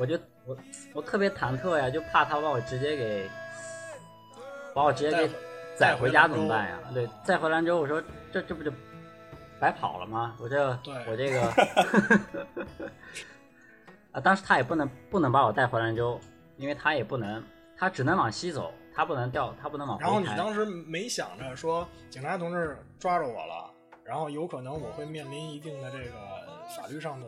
[0.00, 0.58] 我就我
[0.94, 3.30] 我特别忐忑呀，就怕他把我直接给
[4.74, 5.30] 把我直接给
[5.76, 6.76] 载回家怎么办呀？
[6.92, 8.72] 对，再回兰州，我说这这不就
[9.60, 10.34] 白跑了吗？
[10.40, 11.42] 我这对我这个
[14.10, 16.18] 啊，当时他也不能不能把我带回兰州，
[16.56, 17.40] 因为他也不能，
[17.78, 20.18] 他只能往西走，他不能掉，他不能往然后。
[20.18, 23.65] 你当时没想着说警察同志抓着我了，
[24.06, 26.12] 然后有可能我会面临一定的这个
[26.76, 27.26] 法律上的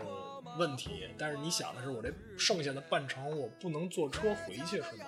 [0.58, 5.04] 问题，但是你想的是我这剩下的半程我不能坐车回去是吗？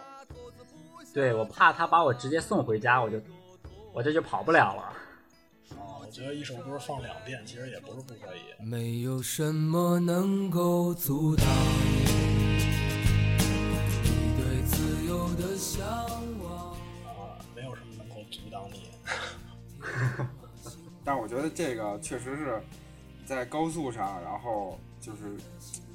[1.15, 3.21] 对我怕他把我直接送回家，我就
[3.93, 4.83] 我这就跑不了了。
[5.77, 8.41] 啊，我觉得一首歌放两遍其实也不是不可以。
[8.65, 11.47] 没有什么能够阻挡
[11.87, 12.05] 你
[14.37, 15.87] 对自由的向
[16.43, 16.73] 往。
[17.07, 18.91] 啊，没有什么能够阻挡你。
[21.05, 22.61] 但是我觉得这个确实是
[23.27, 25.37] 在高速上，然后就是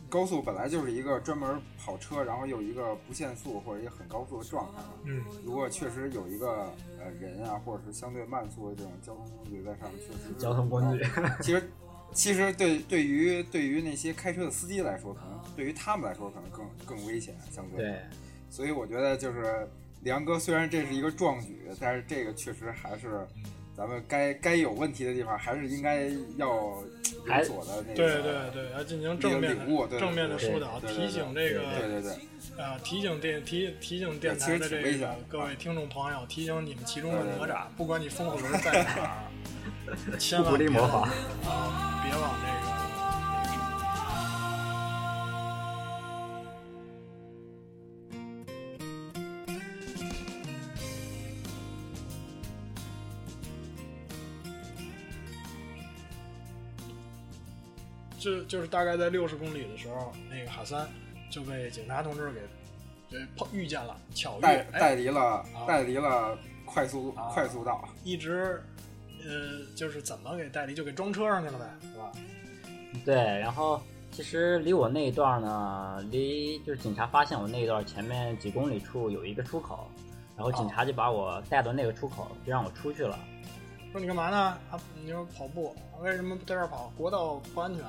[0.09, 4.93] 高速本来就是一个专门跑车，然后又一个不限速或者一个很高速的状态嘛。
[5.03, 11.05] 嗯，如果确实有一个呃人啊，或者是相对慢速的这种交通工具在上面，确实是交通工具。
[11.41, 11.69] 其实
[12.13, 17.77] 其实对对于对于那些开车的司机来说，可能对于他们来说可能更更危险，相对。
[17.77, 17.99] 对，
[18.49, 19.67] 所以我觉得就是
[20.01, 23.27] 梁哥，虽然这是一个壮举，但是这个确实还是
[23.75, 26.05] 咱们该该有问题的地方，还是应该
[26.38, 32.11] 要有所的那个对对对，要进行正面领悟对的正面的疏导，对对提醒这个对对对，
[32.57, 41.01] 呃，提醒电提提醒电台的这个各位听众朋友，提醒你们其中的哪吒，不管你风火轮在哪儿， 千万不鼓励别模仿
[41.45, 42.74] 啊，别往这个。
[58.25, 60.89] 就就是大概在六十公里的时候，那个哈三
[61.29, 62.39] 就被警察同志给
[63.11, 66.35] 给碰遇见了，巧遇，带离了带离了
[66.65, 68.63] 快速啊快速道，一直，
[69.23, 72.11] 呃，就是怎么给带离，就给装车上去了呗，是吧？
[73.05, 79.88] 对，然后其实离我那一段呢，离就是警察发现我那一段前面几公里处有一个出口，
[80.35, 83.19] 然后警察就把我带到那个出口，就让我出去了。
[83.95, 84.38] 说你干嘛呢？
[84.71, 86.91] 啊，你说跑步，为什么不在这儿跑？
[86.97, 87.81] 国道不安全。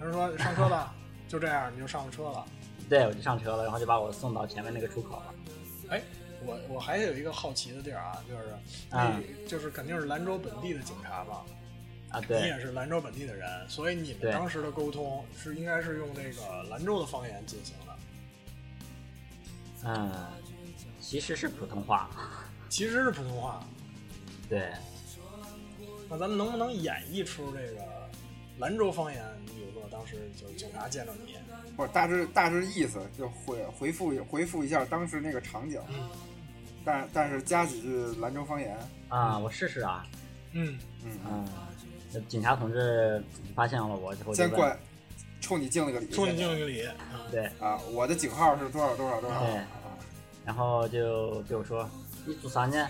[0.00, 0.92] 人说上车吧，
[1.28, 2.44] 就这样你就上了车了。
[2.88, 5.34] 对，我就上车了，然后就把我送到前面那个出口了。
[5.90, 6.02] 哎，
[6.44, 8.42] 我我还有一个好奇的地儿啊，就是
[8.90, 11.44] 啊就是肯定是兰州本地的警察吧？
[12.08, 17.96] 啊，对你对也是兰州本地的人，所以你们当时的沟通是应该是用那个兰州的方言进行的。
[19.84, 20.10] 嗯，
[21.00, 22.10] 其实是普通话。
[22.68, 23.64] 其实是普通话，
[24.48, 24.72] 对，
[26.10, 27.82] 那咱们能不能演绎出这个
[28.58, 29.24] 兰州方言？
[29.46, 31.36] 你比如说当时就是警察见到你，
[31.76, 36.10] 或者大致大致意思就回回复回复一下当时那个场景，嗯
[36.84, 38.76] 但但是加几句兰州方言，
[39.08, 40.04] 啊，我试试啊。
[40.52, 41.46] 嗯，嗯，嗯，
[42.12, 43.22] 这警察同志
[43.54, 44.76] 发现了我之后就先过来，
[45.40, 46.88] 冲你敬了个礼，冲你敬了个礼。
[47.30, 49.66] 对，啊，我的警号是多少多少多少，对啊
[50.44, 51.88] 然后就对我说
[52.26, 52.88] ：“你做啥呢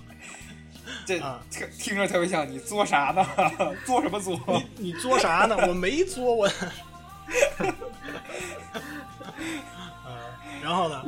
[1.05, 3.25] 这啊听听着特别像你作啥呢？
[3.85, 4.39] 作什么作？
[4.77, 5.55] 你你作啥呢？
[5.67, 6.45] 我没作，我。
[10.05, 11.03] 啊，然后呢？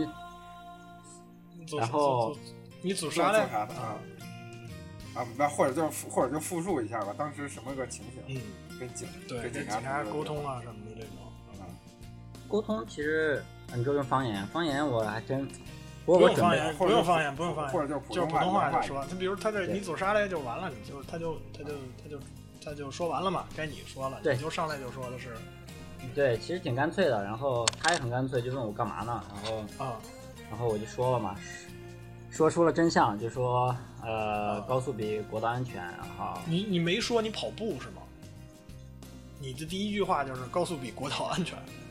[1.78, 2.38] 然后做
[2.82, 3.68] 你组作啥的啊？
[5.16, 8.22] 啊，那或者就或者就复述一下吧，当时什么个情形？
[8.28, 8.42] 嗯，
[8.80, 11.12] 跟警对，跟警察沟通啊什么的这种。
[11.60, 11.66] 啊，？”
[12.48, 15.48] 沟通其实你就用方言，方言我还真，
[16.06, 19.04] 不用方言，不用方言，不用方言，或者就是普就是普通通话说。
[19.10, 21.72] 他比如他这你组啥来就完了，你就他就他就
[22.04, 22.20] 他就
[22.64, 25.36] 他就说完了嘛，该你说了，对你就上来就说的是
[26.14, 27.24] 对，其实挺干脆的。
[27.24, 29.24] 然后他也很干脆，就问我干嘛呢？
[29.34, 29.98] 然后啊，
[30.50, 31.36] 然后我就说了嘛，
[32.30, 38.04] 说出了真相，就说呃高速比国道安全，然后你你没说你跑步是吗？
[39.40, 41.85] 你的第一句话就是高速比国道安全啊。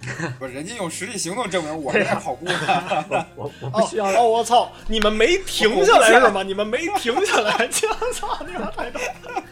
[0.38, 3.26] 不是，人家用实际行动证明我是在跑步的。
[3.36, 4.70] 我我不哦需要、哦，我操！
[4.88, 6.42] 你们没停下来是吗？
[6.42, 7.52] 你们没停下来，
[8.00, 8.38] 我操！
[8.46, 9.44] 你妈太逗了！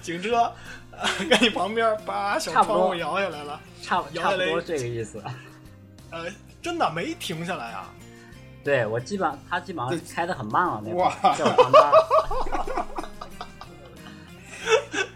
[0.00, 0.52] 警车啊
[1.28, 5.22] 跟你旁边把小窗户摇下来了，差不摇下来差不多这个意思。
[6.10, 6.26] 呃，
[6.62, 7.90] 真的没停下来啊！
[8.64, 11.82] 对我基本上他基本上开的很慢了，那会哇儿在我旁边。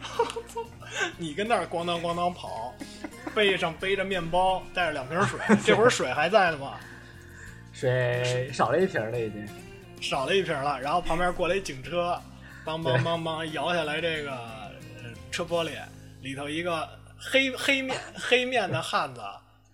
[1.17, 2.75] 你跟那儿咣当咣当跑，
[3.35, 6.79] 背上背着面包，带着两瓶水，这会儿水还在呢吗？
[7.73, 9.49] 水少了一瓶了已经。
[10.01, 12.21] 少了一瓶了，然后旁边过来一警车，
[12.65, 15.71] 梆梆梆梆摇下来这个呃车玻璃，
[16.23, 19.21] 里头一个黑黑面黑面的汉子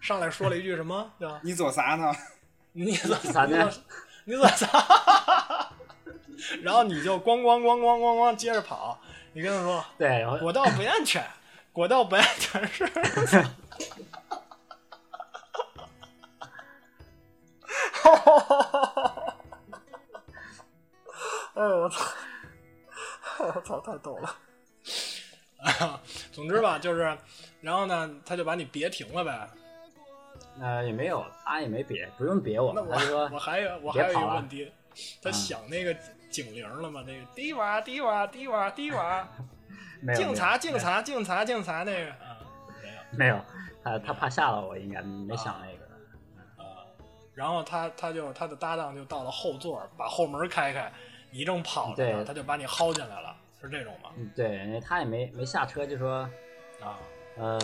[0.00, 1.10] 上来说了一句什么？
[1.18, 2.14] 叫你做啥呢？
[2.72, 3.70] 你做啥呢？
[4.24, 4.68] 你怎么啥？
[6.62, 9.00] 然后你就咣咣咣咣咣咣接着跑，
[9.38, 11.24] 你跟他说对，国道不安全，
[11.72, 12.84] 国道不安全是。
[17.92, 19.36] 哈
[21.54, 22.04] 哎呦我操！
[23.38, 24.36] 我操，太逗了。
[26.34, 27.16] 总之吧，就是，
[27.60, 29.48] 然后呢，他就把你别停了呗。
[30.60, 34.72] 呃也没有，他也没别，不用别我那，我我还有我还有一个问题，
[35.22, 35.96] 他想那个
[36.30, 37.02] 警铃了吗？
[37.06, 39.28] 那个滴哇滴哇滴哇滴哇，
[40.00, 42.38] 没有警察警察警察警察那个啊，
[42.80, 43.40] 没有没有，
[43.82, 45.84] 他他怕吓到我，应该没想那个。
[46.62, 46.86] 啊。
[47.34, 50.90] 然后他他就他的搭档就到了后座，把后门开开，
[51.30, 54.10] 你正跑着呢，对他就把你薅进来了，是这种吗？
[54.16, 56.28] 嗯，对，因为他也没没下车，就说
[56.80, 56.98] 啊，
[57.36, 57.58] 呃，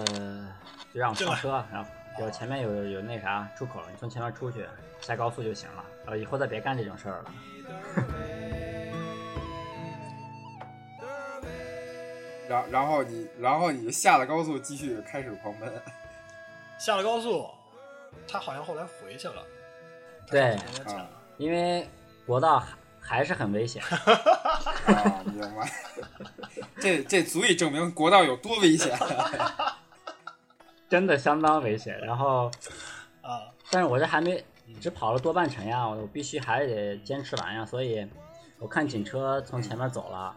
[0.92, 4.64] 就让我上车，然后就前面有有那啥出口，你从前面出去
[5.00, 7.34] 下高速就行了，呃，以后再别干这种事儿了。
[12.49, 15.72] 然然后你然后你下了高速继续开始狂奔，
[16.78, 17.47] 下了高速，
[18.26, 19.42] 他好像后来回去了。
[20.26, 20.57] 对
[21.36, 21.88] 因为
[22.26, 23.82] 国道还还是很危险，
[24.86, 25.70] 啊，明白？
[26.80, 28.97] 这这足以证明国道有多危险。
[30.88, 31.99] 真的相当危险。
[32.01, 32.51] 然后，
[33.20, 34.42] 啊，但是我这还没
[34.80, 38.09] 只跑了多半程呀，我必须还得坚持完呀，所以
[38.59, 40.34] 我看警车从前面走了，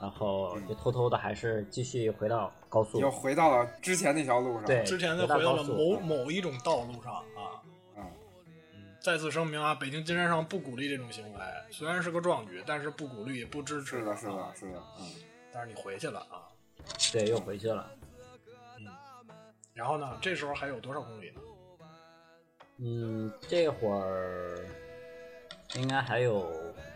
[0.00, 2.98] 然后就偷偷的还是继续回到高速。
[2.98, 4.64] 又回到了之前那条路上。
[4.64, 7.60] 对，之前就回到了某某一种道路上啊。
[7.96, 8.02] 嗯，
[9.00, 11.40] 再次声明啊，北京金山上不鼓励这种行为，
[11.70, 13.98] 虽然是个壮举，但是不鼓励、不支持。
[13.98, 15.06] 是的，是的啊，是的，嗯。
[15.52, 16.48] 但是你回去了啊，
[17.12, 17.90] 对，又回去了。
[19.74, 21.40] 然后呢，这时候还有多少公里呢？
[22.82, 24.58] 嗯，这会儿
[25.74, 26.50] 应该还有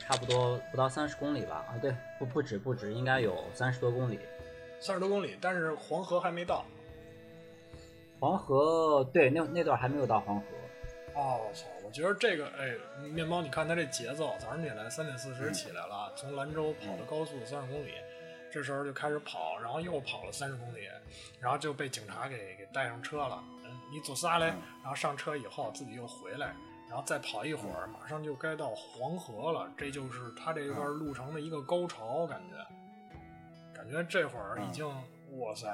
[0.06, 1.64] 差不多不到三十公里吧？
[1.68, 4.18] 啊，对，不不止不止，应该有三十多公里。
[4.80, 6.64] 三十多公里，但是黄河还没到。
[8.20, 10.46] 黄河对，那那段还没有到黄河。
[11.14, 11.66] 哦，我操！
[11.84, 12.74] 我觉得这个，哎，
[13.08, 17.92] 面包，你看他这节奏，早上起来三点四十起来了，从兰州跑到高速三十公里，
[18.50, 20.88] 这时候就开始跑，然后又跑了三十公里，
[21.40, 23.42] 然后就被警察给给带上车了。
[23.64, 24.46] 嗯，你走仨嘞，
[24.82, 26.54] 然后上车以后自己又回来，
[26.88, 29.68] 然后再跑一会儿，马上就该到黄河了。
[29.76, 32.56] 这就是他这一段路程的一个高潮，感觉，
[33.74, 34.86] 感觉这会儿已经，
[35.38, 35.66] 哇塞，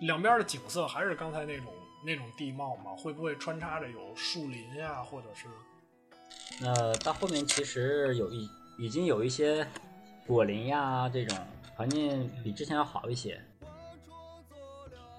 [0.00, 1.66] 两边的景色还是刚才那种
[2.04, 2.92] 那种地貌吗？
[2.96, 5.46] 会不会穿插着有树林呀、或者是
[6.64, 8.48] 呃，到后面其实有一
[8.78, 9.66] 已经有一些
[10.26, 11.38] 果林呀这种
[11.76, 13.40] 环境比之前要好一些。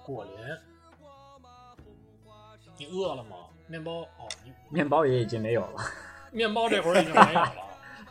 [0.04, 0.34] 果林？
[2.78, 3.36] 你饿了吗？
[3.68, 4.28] 面包哦，
[4.70, 5.82] 面包也已经没有了。
[6.32, 7.52] 面包这会儿已经没有了。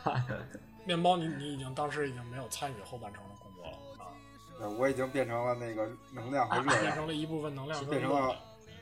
[0.86, 4.12] 面包你，你已经当时已经没有参与后半程的工作了啊，
[4.60, 8.36] 对，我已经变成了那个能量和热量，变成了一部分能量变成了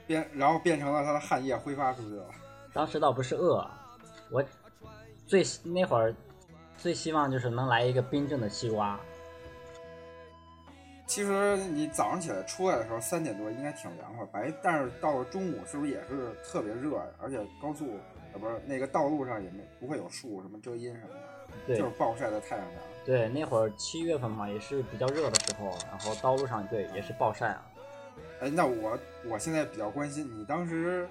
[0.06, 2.26] 变，然后变成了它的汗液挥发出去了。
[2.74, 3.66] 当时倒不是饿，
[4.30, 4.44] 我
[5.26, 6.14] 最那会儿
[6.76, 9.00] 最希望就是能来一个冰镇的西瓜。
[11.14, 17.06] 其实你早上起来出来的时候三点多应该挺凉快，白，但是到了中午是不是也是特别热呀？
[17.22, 18.00] 而且高速
[18.34, 22.80] 呃不是那个道路上也没不会有树什么遮阴什么的，对就是暴晒在太阳下。
[23.06, 27.64] 对，那会儿七月份嘛，也是比较热的时候，然后道路上对也是暴晒啊。
[28.42, 28.98] 哎，那我
[29.30, 31.08] 我现在比较关心你当时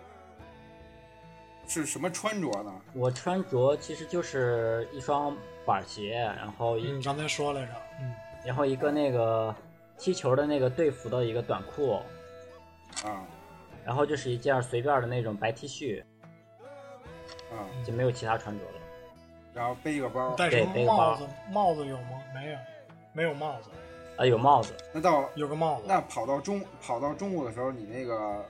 [1.68, 2.74] 是什么穿着呢？
[2.92, 8.12] 我穿着其实就是一双板鞋，然后一、你刚才说来着，嗯，
[8.44, 9.54] 然后一个那个
[9.98, 11.94] 踢球的那个队服的一个短裤，
[13.04, 13.24] 啊
[13.84, 16.04] 然后就是一件随便的那种白 T 恤，
[17.50, 18.70] 啊，就没有其他穿着了。
[19.52, 20.34] 然后背一个包。
[20.36, 21.28] 戴个包帽子？
[21.50, 22.22] 帽子有吗？
[22.32, 22.58] 没有，
[23.12, 23.70] 没有帽子，
[24.16, 25.84] 啊，有帽子，那到有个帽子。
[25.88, 28.44] 那跑到中跑到中午的时候，你那个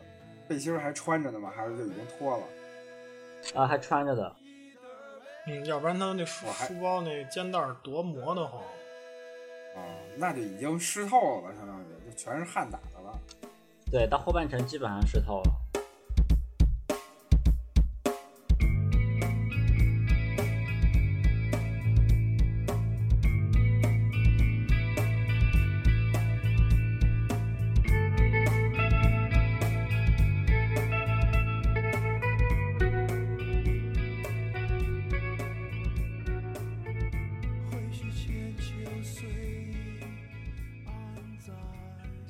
[0.46, 1.50] 背心儿还穿着呢吗？
[1.56, 2.44] 还是就已经脱了？
[3.54, 4.36] 啊，还穿着的。
[5.46, 8.62] 嗯，要不然他那书书包那肩带儿多磨得慌。
[9.74, 9.80] 啊，
[10.16, 13.18] 那就已经湿透了，相当于就全是汗打的了。
[13.90, 15.52] 对，到后半程基本上湿透了。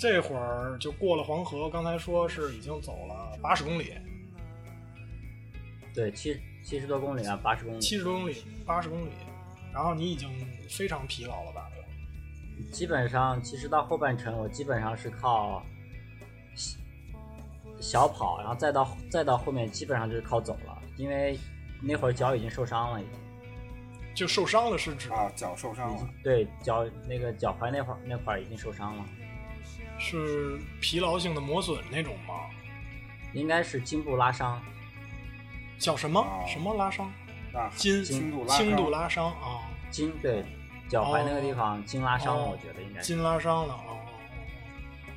[0.02, 3.94] 这会儿就过了黄河，刚才说是已经走了八十公里，
[5.94, 7.80] 对，七七十多公里啊，八十公里。
[7.80, 9.12] 七十多公里，八十公里，
[9.72, 10.28] 然后你已经
[10.68, 11.70] 非常疲劳了吧？
[12.72, 15.62] 基本上，其实到后半程，我基本上是靠
[16.56, 16.80] 小
[17.80, 21.38] 小跑，然后再到再到后面，基本上就是靠走了，因为
[21.80, 23.12] 那会儿脚已经受伤了，已经。
[24.16, 26.08] 就受伤了是指啊，脚受伤了。
[26.24, 29.04] 对，脚那个脚踝那会儿那块儿已经受伤了，
[30.02, 32.34] 是疲劳性的磨损那种吗？
[33.32, 34.60] 应该是筋部拉伤。
[35.78, 37.06] 叫什么、哦什么拉伤？
[37.54, 40.44] 啊，筋轻度拉轻度伤拉伤啊，筋对，
[40.88, 43.06] 脚踝那个地方筋拉伤，哦我觉得应该是。
[43.06, 44.08] 筋拉伤了哦哦哦。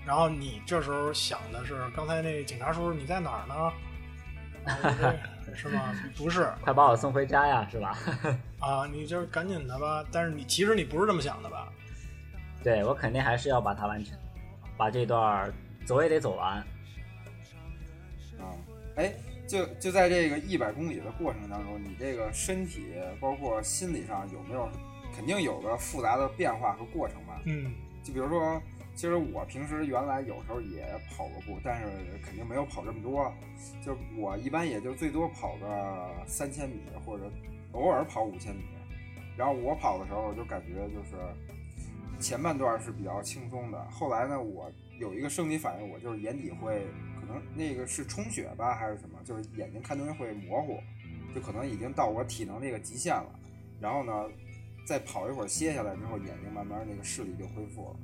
[0.05, 3.73] 然后你这时候想的是，刚才那警察叔叔你在哪儿呢？
[5.55, 5.93] 是吗？
[6.17, 7.95] 不是， 快把我送回家呀，是吧？
[8.59, 10.03] 啊，你就是赶紧的吧。
[10.11, 11.71] 但是你其实你不是这么想的吧？
[12.63, 14.17] 对我肯定还是要把它完成，
[14.77, 15.51] 把这段
[15.85, 16.57] 走也得走完。
[18.39, 18.51] 啊，
[18.95, 19.13] 哎，
[19.47, 24.69] 就就在这个一百公里的过程当中，你这个身体包括心理上有没有
[25.15, 27.41] 肯定有个复杂的变化和过程吧？
[27.45, 27.73] 嗯，
[28.03, 28.61] 就比如说。
[28.97, 31.85] 其实我平时原来有时候也跑过步，但是
[32.23, 33.29] 肯定没有跑这么多。
[33.83, 37.29] 就我一般也就最多跑个三千米，或者
[37.73, 38.63] 偶尔跑五千米。
[39.35, 41.17] 然后我跑的时候就感觉就是
[42.19, 46.87] 前半段是比较轻松的，后来呢，我有一个生理反应，我就是眼底会
[47.19, 50.79] 可能那个是充血吧还是什么，就是眼睛看东西会模糊，
[51.33, 53.39] 就可能已经到我体能那个极限了。
[53.79, 54.29] 然后呢，
[54.87, 57.95] 再跑一会儿歇下来之后，眼睛慢慢那个视力就恢复了。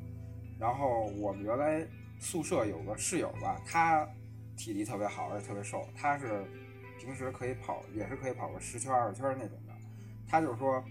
[0.59, 1.87] 然后我们原来
[2.19, 4.07] 宿舍有个室友吧，他
[4.57, 5.87] 体力特别好，而且特别瘦。
[5.95, 6.45] 他是
[6.99, 9.73] 平时可以跑，也是可以跑个十圈、二十圈那种的。
[10.27, 10.83] 他就是说，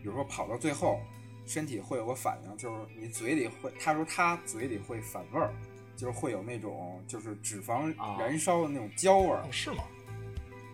[0.00, 1.00] 比如说跑到最后，
[1.46, 5.52] 身体会有个反应，就是你嘴里会，他说他嘴里会反味儿，
[5.96, 9.42] 就是会有那种就是脂肪燃烧的那种焦味儿。
[9.50, 9.84] 是吗？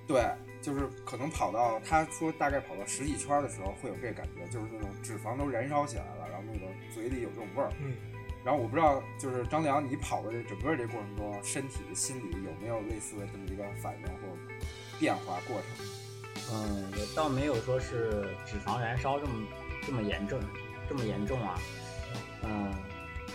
[0.06, 0.24] 对，
[0.60, 7.70] 就是可能跑到他说大概跑到十几圈的时候会有这感觉，就是那种脂肪都燃烧起来了，然后那个嘴里有这种味儿。
[7.80, 7.94] 嗯。
[8.44, 14.36] 然后我不知道，就是张良，你跑的这整个这过程中，身体、心理有没有类似的这么一个反应或
[14.98, 15.86] 变化过程？
[16.52, 19.46] 嗯，也倒没有说是脂肪燃烧这么
[19.86, 20.40] 这么严重，
[20.92, 21.58] 这么严重啊。
[22.42, 22.70] 嗯，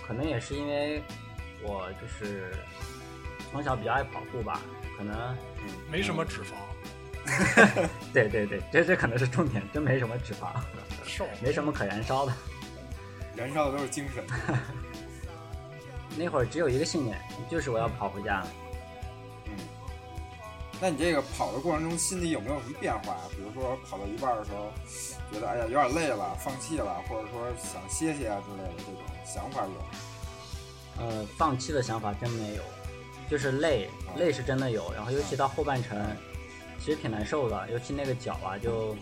[0.06, 1.02] 可能也是因为
[1.64, 2.54] 我就是
[3.52, 4.62] 从小比较爱跑步吧，
[4.96, 5.18] 可能
[5.58, 6.54] 嗯没什么脂肪。
[8.14, 10.52] 对对对，这这可能是重点，真没什么脂肪，
[11.04, 12.34] 瘦，没什么可燃烧的，
[13.36, 14.24] 燃烧的都是精神。
[16.16, 18.46] 那会儿只有一个信念，就是我要跑回家。
[20.78, 23.24] 嗯，那你这个跑的过程中，心里有没有什么变化啊？
[23.32, 24.72] 比如说跑到一半的时候，
[25.32, 28.94] 觉得哎呀有点累了，放弃了，或者说想歇歇啊之类的这种
[29.26, 31.04] 想法有？
[31.04, 32.64] 呃，放弃的想法真没有，
[33.30, 34.92] 就是累，累是真的有。
[34.94, 35.98] 然后尤其到后半程，
[36.80, 38.96] 其实挺难受的，尤其那个脚啊，就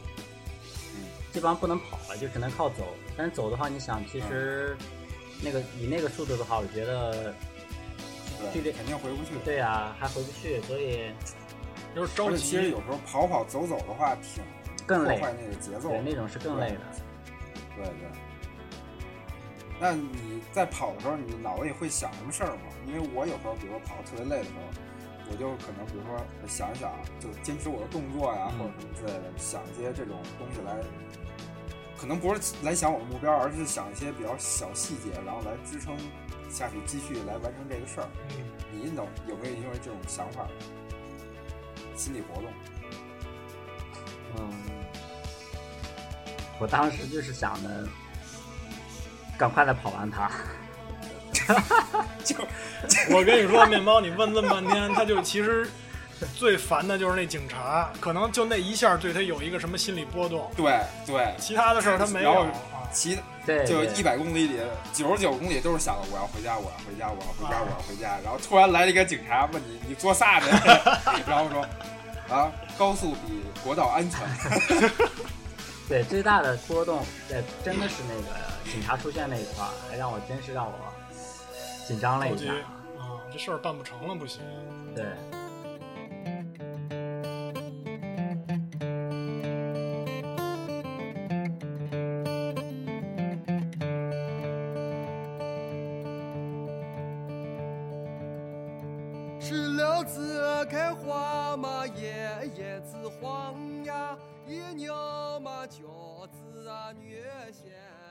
[1.32, 2.84] 基本上不能跑了，就只能靠走。
[3.17, 4.76] 但是走的话，你想，其实。
[5.43, 7.36] 那个以那个速度的话，我觉得，
[8.53, 9.32] 距离，肯定回不去。
[9.43, 11.11] 对呀，还回不去，所以
[11.95, 12.37] 就是着急。
[12.37, 14.43] 其实有时候跑跑走走的话，挺
[14.85, 15.89] 更累，破坏那个节奏。
[15.89, 16.81] 对，那种是更累的。
[17.75, 18.09] 对对。
[19.79, 22.61] 那你在跑的时候，你脑子里会想什么事儿吗？
[22.85, 26.15] 因为我有时候，比如说跑的特别累的时候，我就可能比如说
[26.47, 30.77] 想一想，就坚持我的动作呀，或者什么之类的，想一些这种东西来。
[31.97, 35.97] 可能不是来想我的目标，而是想一些比较小细节，然后来支撑
[36.49, 38.07] 下去，继续来完成这个事儿。
[38.71, 40.47] 你能有没有因为这种想法？
[41.95, 42.51] 心理活动？
[44.37, 44.53] 嗯，
[46.59, 47.87] 我当时就是想的，
[49.37, 50.29] 赶快的跑完它。
[52.23, 52.35] 就
[53.15, 55.69] 我跟你说，面包，你问这么半天，他就其实。
[56.33, 60.49] 最烦的就是那警察，可能就那一下对他有一个什么心理波动。
[60.55, 62.47] 对对，其他的事儿他没有。
[62.89, 64.59] 其对，就一百公里里
[64.91, 68.17] 九十九公里都是想着我要回家，我要回家，我要回家，我要回家。
[68.23, 70.47] 然后突然来了一个警察，问你你做啥呢？
[71.27, 71.61] 然后说
[72.27, 74.19] 啊，高速比国道安全。
[75.87, 80.73] 对，最大的波动，对，真的是那个警察出现那一块，还让我真是让我
[81.87, 82.51] 紧张了一下。
[82.97, 84.41] 啊，这事儿办不成了，不行。
[84.95, 85.05] 对。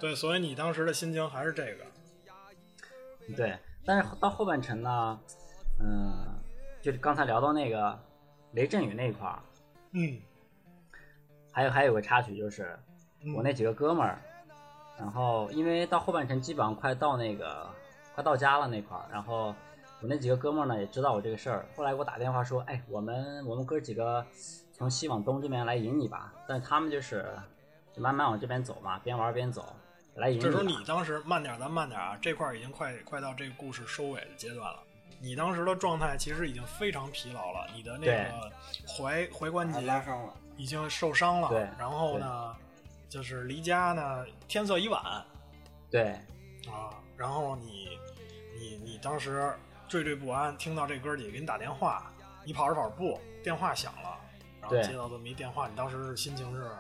[0.05, 1.85] 对，所以你当时的心情还是这个。
[3.35, 5.19] 对，但是到后半程呢，
[5.81, 6.13] 嗯，
[6.83, 7.99] 就是刚才聊到那个
[8.53, 9.39] 雷阵雨那块儿，
[9.93, 10.21] 嗯，
[11.51, 12.79] 还有还有个插曲就是，
[13.35, 14.21] 我那几个哥们儿，
[14.99, 17.67] 然后因为到后半程基本上快到那个
[18.15, 19.55] 快到家了那块儿，然后
[20.03, 24.27] 我那几个哥们儿呢也知道我这个事儿，后来给我打电话说，哎，我们我们哥几个
[24.71, 27.27] 从西往东这边来迎你吧，但是他们就是
[27.95, 29.75] 就慢慢往这边走嘛，边玩边走。
[30.41, 32.17] 这时候你当时慢点，咱慢点啊！
[32.23, 34.81] 这块已经快快到这个故事收尾的阶段了。
[35.21, 38.53] 你当时的状态其实已经非常疲劳了，你的那个
[38.87, 41.49] 踝踝关节拉伤了，已经受伤了。
[41.49, 42.55] 对，然后呢，
[43.09, 45.03] 就是离家呢，天色已晚。
[45.91, 46.11] 对，
[46.69, 47.99] 啊，然后你
[48.59, 49.53] 你你当时
[49.89, 52.13] 惴惴不安，听到这哥几个给你打电话，
[52.45, 54.21] 你跑着跑着步，电话响了，
[54.61, 56.71] 然后接到这么一电话，你当时是心情是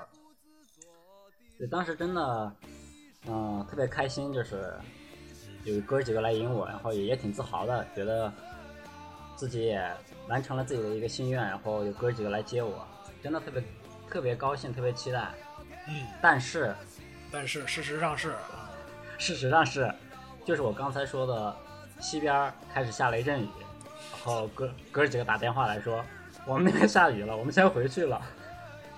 [1.58, 2.54] 对，当时真的，
[3.26, 4.74] 嗯、特别开心，就是
[5.64, 8.32] 有哥几个来迎我，然后也也挺自豪的，觉得
[9.34, 9.90] 自己也
[10.28, 12.86] 完成了自己的一个心愿，然后有哥几个来接我，
[13.22, 13.62] 真的特别
[14.10, 15.30] 特别高兴，特别期待。
[15.88, 16.74] 嗯，但是
[17.30, 18.34] 但是事实上是，
[19.18, 19.92] 事实上是，
[20.44, 21.56] 就是我刚才说的，
[22.00, 23.48] 西边开始下雷阵雨，
[24.12, 26.04] 然后哥哥几个打电话来说，
[26.46, 28.20] 我们那边下雨了，我们先回去了，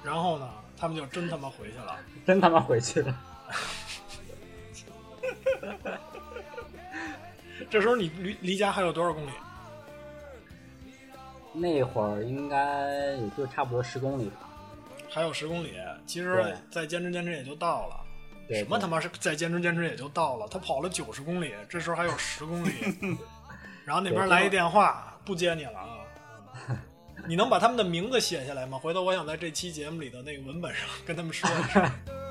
[0.03, 1.97] 然后呢，他们就真他妈回去了。
[2.27, 3.17] 真他妈回去了。
[7.71, 9.31] 这时候你离离家还有多少公里？
[11.53, 14.49] 那会儿应该也就差不多十公里吧。
[15.09, 15.73] 还有十公里，
[16.07, 18.01] 其实再坚持坚持也就到了。
[18.51, 20.47] 什么他妈是再坚持坚持也就到了？
[20.49, 22.71] 他跑了九十公里，这时候还有十公里，
[23.85, 25.89] 然后那边来一电话，不接你了啊！
[26.69, 26.79] 嗯
[27.27, 28.79] 你能把他们的名字写下来吗？
[28.79, 31.91] 回头我想在这期节目里的那个文本上跟他们说一声。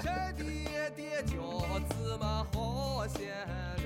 [0.00, 1.34] 这爹爹叫
[1.90, 3.28] 芝麻好馅
[3.76, 3.84] 料。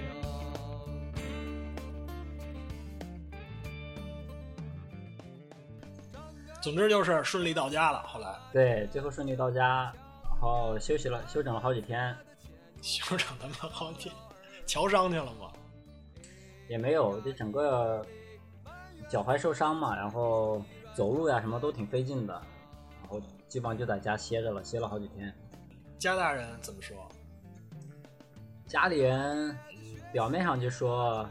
[6.61, 8.03] 总之就是顺利到家了。
[8.07, 9.93] 后来对，最后顺利到家，
[10.23, 12.17] 然后休息了，休整了好几天，
[12.81, 14.13] 休整他妈好几，
[14.65, 15.51] 瞧伤去了吗？
[16.69, 18.07] 也没有，就整个
[19.09, 20.63] 脚踝受伤嘛，然后
[20.95, 22.33] 走路呀什么都挺费劲的，
[23.01, 25.35] 然后基本上就在家歇着了，歇了好几天。
[26.03, 27.09] 家大人怎么说？
[28.67, 29.57] 家里人
[30.13, 31.25] 表面上就说，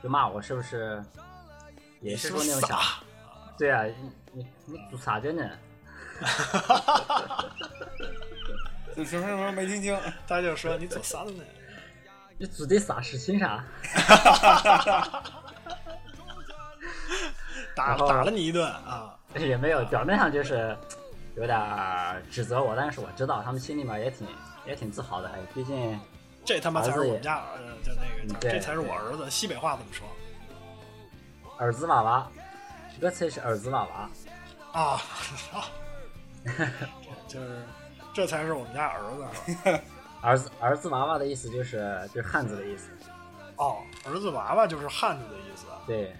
[0.00, 1.04] 就骂我是不是，
[2.00, 3.02] 也是说那种想，傻
[3.58, 5.42] 对啊，你你你做啥着呢？
[8.94, 9.98] 你什么什么没听清？
[10.28, 11.42] 他就说你走散了呢。
[12.38, 13.64] 你做的啥事情啥？
[17.74, 19.18] 打打了你一顿啊！
[19.34, 20.76] 也没有，表面上就是
[21.36, 24.26] 有点儿指责我，但是我知道他们心里面也挺
[24.66, 25.98] 也挺自豪的，哎，毕竟
[26.44, 29.30] 这他妈才是我们家儿子，就那个这才是我儿子。
[29.30, 30.06] 西北话怎么说
[31.58, 32.30] 儿子娃娃，
[33.00, 34.10] 这才是儿子娃娃。
[34.72, 35.00] 啊？
[35.52, 35.66] 啊，
[37.26, 37.62] 就是
[38.12, 39.80] 这才是我们家儿子？
[40.22, 42.90] 儿子儿子娃娃的意思就是就是汉子的意思，
[43.56, 45.66] 哦，儿子娃娃就是汉子的意思。
[45.86, 46.14] 对。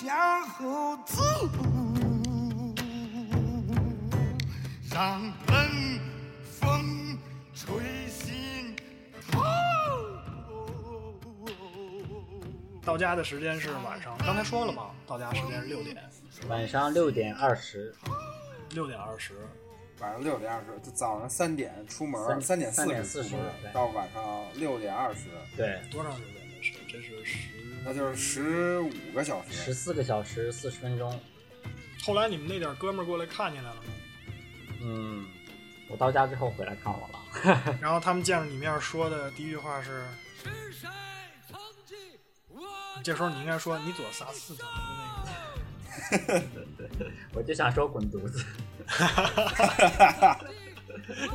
[0.00, 1.24] 向后走，
[4.88, 6.00] 让冷
[6.44, 7.18] 风
[7.52, 8.76] 吹醒
[9.28, 9.40] 头。
[12.84, 15.96] 到家的时间是晚上，刚才说了嘛，到家时间是六点，
[16.48, 17.92] 晚上六点二十，
[18.70, 19.34] 六点二十。
[19.98, 24.22] 晚上六点二十，就早上三点出门，三三点三点四十出门40，到晚上
[24.54, 25.24] 六点二十，
[25.56, 26.34] 对，多长时间？
[26.56, 27.48] 这是这是十。
[27.84, 29.52] 那就是十五个小时。
[29.52, 31.20] 十四个小时四十分钟。
[32.04, 33.82] 后来你们那点哥们儿过来看见来了吗？
[34.80, 35.26] 嗯，
[35.88, 37.18] 我到家之后回来看我了，
[37.82, 40.04] 然后他们见着你面说的第一句话是，
[40.44, 40.88] 是谁
[41.48, 41.96] 曾经
[42.48, 42.62] 我
[43.02, 44.64] 这时候你应该说你左撒四的
[46.20, 46.40] 那
[47.34, 48.44] 我就想说滚犊子。
[48.86, 50.38] 个，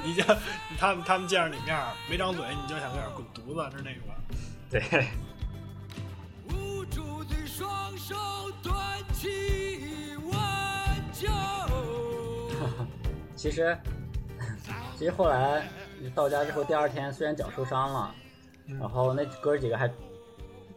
[0.03, 0.23] 你就
[0.79, 4.15] 他们他们见着你面儿没张嘴，你就想跟点滚犊子，是那个吧？
[4.71, 4.79] 对，
[8.05, 8.15] 手
[8.61, 8.75] 端
[9.13, 10.39] 起挽
[11.13, 11.27] 救。
[13.35, 13.77] 其实
[14.97, 15.65] 其实后来
[16.13, 18.13] 到家之后，第二天虽然脚受伤了，
[18.67, 19.89] 嗯然后那哥几个还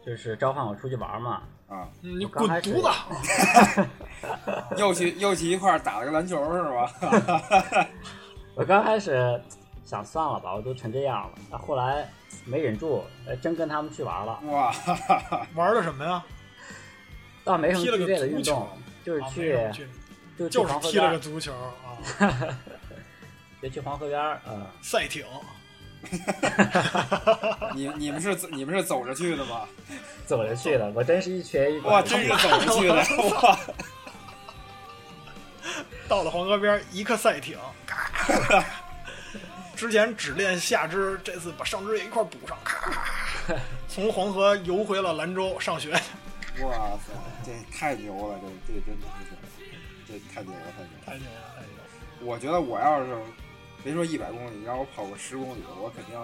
[0.05, 3.85] 就是召唤我出去玩嘛，啊，嗯你滚犊子！
[4.77, 7.87] 又去又去一块儿打了个篮球是吧？
[8.55, 9.41] 我刚开始
[9.83, 12.09] 想算了吧，我都成这样了，那后来
[12.45, 14.71] 没忍住，呃真跟他们去玩了，哇，
[15.55, 16.23] 玩的什么呀？
[17.47, 18.69] 倒没什么踢了剧烈的个足球运动，
[19.03, 19.87] 就是去去
[20.49, 21.97] 就是黄河踢了个边儿，足球啊
[23.61, 25.25] 就去黄河边儿，嗯，赛艇。
[27.73, 29.67] 你你们是你们是走着去的吗？
[30.27, 32.93] 走着去的，我真是一瘸一拐哇，真是走着去的
[33.41, 33.59] 哇！
[36.07, 38.63] 到了黄河边，一个赛艇，咔，
[39.75, 42.93] 之前只练下肢，这次把上肢也一块补上，咔，
[43.89, 45.99] 从黄河游回了兰州上学。
[46.63, 47.13] 哇塞，
[47.45, 49.63] 这太牛了，这这真的是，
[50.07, 51.83] 这太牛了，太牛了，太牛了，太牛了！
[52.21, 53.15] 我觉得我要是
[53.83, 56.19] 别说一百公里，让我跑个十公里，我肯定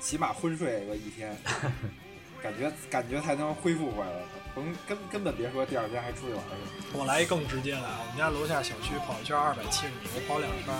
[0.00, 1.36] 起码昏睡个一天，
[2.42, 4.10] 感觉感觉才能恢复回来。
[4.54, 6.52] 甭根根本别说第二天还出去玩去。
[6.96, 10.72] 我来一更直接的，我们家楼下小区跑一圈二百七十米，我跑两圈，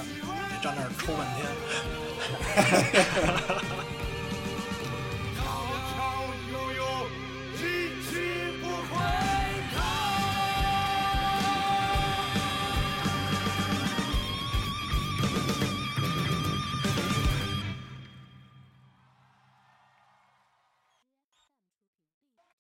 [0.48, 1.44] 得站那儿抽半天。